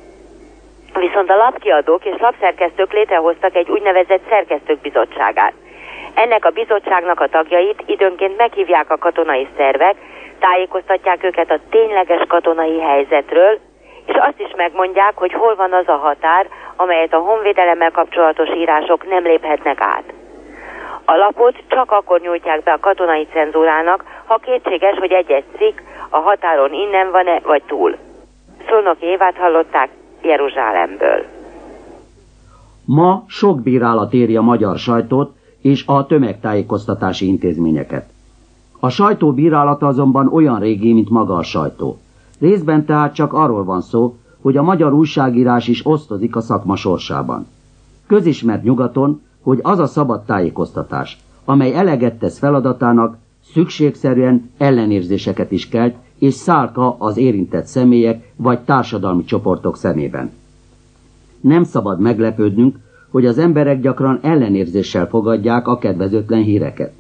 Viszont 0.94 1.30
a 1.30 1.36
lapkiadók 1.36 2.04
és 2.04 2.20
lapszerkesztők 2.20 2.92
létrehoztak 2.92 3.54
egy 3.54 3.70
úgynevezett 3.70 4.28
szerkesztők 4.28 4.80
bizottságát. 4.80 5.52
Ennek 6.14 6.44
a 6.44 6.50
bizottságnak 6.50 7.20
a 7.20 7.28
tagjait 7.28 7.82
időnként 7.86 8.36
meghívják 8.36 8.90
a 8.90 8.98
katonai 8.98 9.48
szervek, 9.56 9.96
tájékoztatják 10.38 11.24
őket 11.24 11.50
a 11.50 11.60
tényleges 11.70 12.22
katonai 12.28 12.80
helyzetről, 12.80 13.58
és 14.06 14.14
azt 14.14 14.40
is 14.40 14.52
megmondják, 14.56 15.12
hogy 15.16 15.32
hol 15.32 15.54
van 15.54 15.72
az 15.72 15.88
a 15.88 15.96
határ, 15.96 16.46
amelyet 16.76 17.12
a 17.12 17.18
honvédelemmel 17.18 17.90
kapcsolatos 17.90 18.48
írások 18.48 19.08
nem 19.08 19.22
léphetnek 19.22 19.80
át. 19.80 20.12
A 21.04 21.16
lapot 21.16 21.56
csak 21.68 21.90
akkor 21.90 22.20
nyújtják 22.20 22.62
be 22.62 22.72
a 22.72 22.78
katonai 22.80 23.26
cenzúrának, 23.32 24.04
ha 24.26 24.36
kétséges, 24.36 24.98
hogy 24.98 25.12
egy-egy 25.12 25.44
cikk 25.56 25.78
a 26.08 26.18
határon 26.18 26.72
innen 26.72 27.10
van-e 27.10 27.40
vagy 27.44 27.62
túl. 27.62 27.96
Szolnok 28.68 29.00
Évát 29.00 29.36
hallották 29.36 29.90
Jeruzsálemből. 30.22 31.24
Ma 32.84 33.24
sok 33.26 33.62
bírálat 33.62 34.12
éri 34.12 34.36
a 34.36 34.42
magyar 34.42 34.78
sajtót 34.78 35.30
és 35.62 35.84
a 35.86 36.06
tömegtájékoztatási 36.06 37.26
intézményeket. 37.26 38.04
A 38.80 38.88
sajtó 38.88 39.32
bírálata 39.32 39.86
azonban 39.86 40.32
olyan 40.32 40.60
régi, 40.60 40.92
mint 40.92 41.10
maga 41.10 41.34
a 41.34 41.42
sajtó. 41.42 41.96
Részben 42.42 42.84
tehát 42.84 43.14
csak 43.14 43.32
arról 43.32 43.64
van 43.64 43.80
szó, 43.80 44.16
hogy 44.40 44.56
a 44.56 44.62
magyar 44.62 44.92
újságírás 44.92 45.68
is 45.68 45.86
osztozik 45.86 46.36
a 46.36 46.40
szakma 46.40 46.76
sorsában. 46.76 47.46
Közismert 48.06 48.62
nyugaton, 48.62 49.20
hogy 49.40 49.58
az 49.62 49.78
a 49.78 49.86
szabad 49.86 50.22
tájékoztatás, 50.24 51.18
amely 51.44 51.74
eleget 51.74 52.18
tesz 52.18 52.38
feladatának, 52.38 53.16
szükségszerűen 53.52 54.50
ellenérzéseket 54.58 55.50
is 55.52 55.68
kelt, 55.68 55.94
és 56.18 56.34
szálka 56.34 56.96
az 56.98 57.16
érintett 57.16 57.66
személyek 57.66 58.32
vagy 58.36 58.60
társadalmi 58.60 59.24
csoportok 59.24 59.76
szemében. 59.76 60.30
Nem 61.40 61.64
szabad 61.64 62.00
meglepődnünk, 62.00 62.76
hogy 63.10 63.26
az 63.26 63.38
emberek 63.38 63.80
gyakran 63.80 64.18
ellenérzéssel 64.22 65.08
fogadják 65.08 65.66
a 65.68 65.78
kedvezőtlen 65.78 66.42
híreket. 66.42 66.92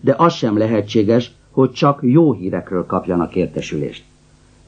De 0.00 0.14
az 0.18 0.32
sem 0.32 0.58
lehetséges, 0.58 1.32
hogy 1.50 1.70
csak 1.72 1.98
jó 2.02 2.32
hírekről 2.32 2.86
kapjanak 2.86 3.34
értesülést. 3.34 4.04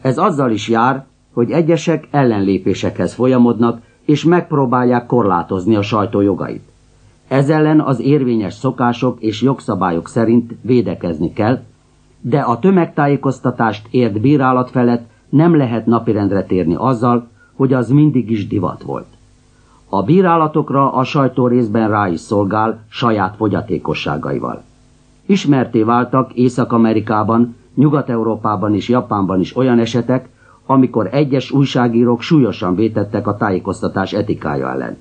Ez 0.01 0.19
azzal 0.19 0.51
is 0.51 0.69
jár, 0.69 1.07
hogy 1.33 1.51
egyesek 1.51 2.09
ellenlépésekhez 2.11 3.15
folyamodnak, 3.15 3.81
és 4.05 4.25
megpróbálják 4.25 5.07
korlátozni 5.07 5.77
a 5.77 5.83
sajtó 5.83 6.21
jogait. 6.21 6.63
Ez 7.29 7.49
ellen 7.51 7.81
az 7.81 8.01
érvényes 8.01 8.55
szokások 8.55 9.21
és 9.21 9.43
jogszabályok 9.43 10.09
szerint 10.09 10.55
védekezni 10.61 11.33
kell, 11.33 11.63
de 12.21 12.41
a 12.41 12.59
tömegtájékoztatást 12.59 13.87
ért 13.91 14.21
bírálat 14.21 14.71
felett 14.71 15.11
nem 15.29 15.57
lehet 15.57 15.87
napirendre 15.87 16.45
térni 16.45 16.75
azzal, 16.75 17.29
hogy 17.55 17.73
az 17.73 17.89
mindig 17.89 18.31
is 18.31 18.47
divat 18.47 18.83
volt. 18.83 19.07
A 19.89 20.03
bírálatokra 20.03 20.93
a 20.93 21.05
sajtó 21.05 21.47
részben 21.47 21.89
rá 21.89 22.09
is 22.09 22.21
szolgál 22.21 22.85
saját 22.89 23.37
fogyatékosságaival. 23.37 24.63
Ismerté 25.27 25.83
váltak 25.83 26.33
Észak-Amerikában, 26.33 27.57
Nyugat-Európában 27.77 28.75
és 28.75 28.89
Japánban 28.89 29.41
is 29.41 29.57
olyan 29.57 29.79
esetek, 29.79 30.29
amikor 30.67 31.09
egyes 31.13 31.51
újságírók 31.51 32.21
súlyosan 32.21 32.75
vétettek 32.75 33.27
a 33.27 33.37
tájékoztatás 33.37 34.13
etikája 34.13 34.71
ellen. 34.71 34.97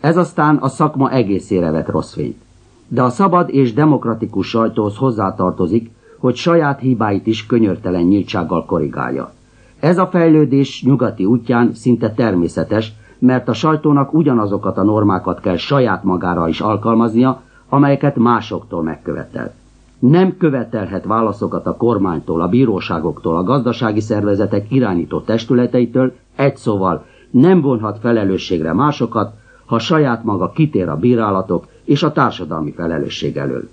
Ez 0.00 0.16
aztán 0.16 0.56
a 0.56 0.68
szakma 0.68 1.10
egészére 1.10 1.70
vett 1.70 1.88
rossz 1.88 2.12
fényt. 2.12 2.42
De 2.88 3.02
a 3.02 3.08
szabad 3.08 3.48
és 3.48 3.72
demokratikus 3.72 4.48
sajtóhoz 4.48 4.96
hozzátartozik, 4.96 5.90
hogy 6.18 6.34
saját 6.36 6.80
hibáit 6.80 7.26
is 7.26 7.46
könyörtelen 7.46 8.02
nyíltsággal 8.02 8.64
korrigálja. 8.64 9.32
Ez 9.80 9.98
a 9.98 10.06
fejlődés 10.06 10.82
nyugati 10.86 11.24
útján 11.24 11.74
szinte 11.74 12.10
természetes, 12.12 12.92
mert 13.18 13.48
a 13.48 13.52
sajtónak 13.52 14.14
ugyanazokat 14.14 14.78
a 14.78 14.82
normákat 14.82 15.40
kell 15.40 15.56
saját 15.56 16.04
magára 16.04 16.48
is 16.48 16.60
alkalmaznia, 16.60 17.40
amelyeket 17.68 18.16
másoktól 18.16 18.82
megkövetel. 18.82 19.54
Nem 20.00 20.36
követelhet 20.36 21.04
válaszokat 21.04 21.66
a 21.66 21.76
kormánytól, 21.76 22.40
a 22.40 22.48
bíróságoktól, 22.48 23.36
a 23.36 23.42
gazdasági 23.42 24.00
szervezetek 24.00 24.70
irányító 24.70 25.20
testületeitől, 25.20 26.12
egy 26.36 26.56
szóval 26.56 27.06
nem 27.30 27.60
vonhat 27.60 27.98
felelősségre 27.98 28.72
másokat, 28.72 29.34
ha 29.66 29.78
saját 29.78 30.24
maga 30.24 30.50
kitér 30.50 30.88
a 30.88 30.96
bírálatok 30.96 31.66
és 31.84 32.02
a 32.02 32.12
társadalmi 32.12 32.72
felelősség 32.72 33.36
elől. 33.36 33.68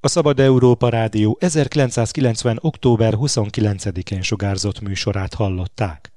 A 0.00 0.08
Szabad 0.08 0.40
Európa 0.40 0.88
Rádió 0.88 1.36
1990. 1.40 2.58
október 2.60 3.14
29-én 3.16 4.22
sugárzott 4.22 4.80
műsorát 4.80 5.34
hallották. 5.34 6.12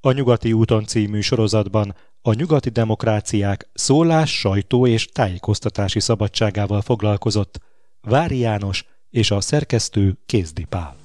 A 0.00 0.12
Nyugati 0.12 0.52
úton 0.52 0.84
című 0.84 1.20
sorozatban 1.20 1.94
a 2.22 2.34
nyugati 2.34 2.70
demokráciák 2.70 3.68
szólás, 3.74 4.38
sajtó 4.38 4.86
és 4.86 5.06
tájékoztatási 5.06 6.00
szabadságával 6.00 6.80
foglalkozott 6.80 7.60
Vári 8.04 8.38
János 8.38 8.84
és 9.10 9.30
a 9.30 9.40
szerkesztő 9.40 10.14
Kézdi 10.26 10.64
Pál. 10.64 10.96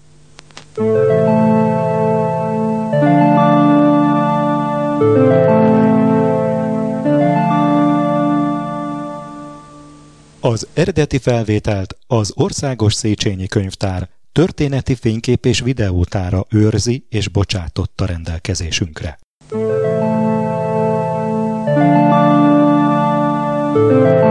Az 10.39 10.67
eredeti 10.73 11.17
felvételt 11.17 11.97
az 12.07 12.33
Országos 12.35 12.93
Széchenyi 12.93 13.47
Könyvtár 13.47 14.09
történeti 14.31 14.95
fénykép 14.95 15.45
és 15.45 15.59
videótára 15.59 16.45
őrzi 16.49 17.05
és 17.09 17.27
bocsátotta 17.27 18.05
rendelkezésünkre. 18.05 19.19
Thank 23.79 24.23
you. 24.23 24.28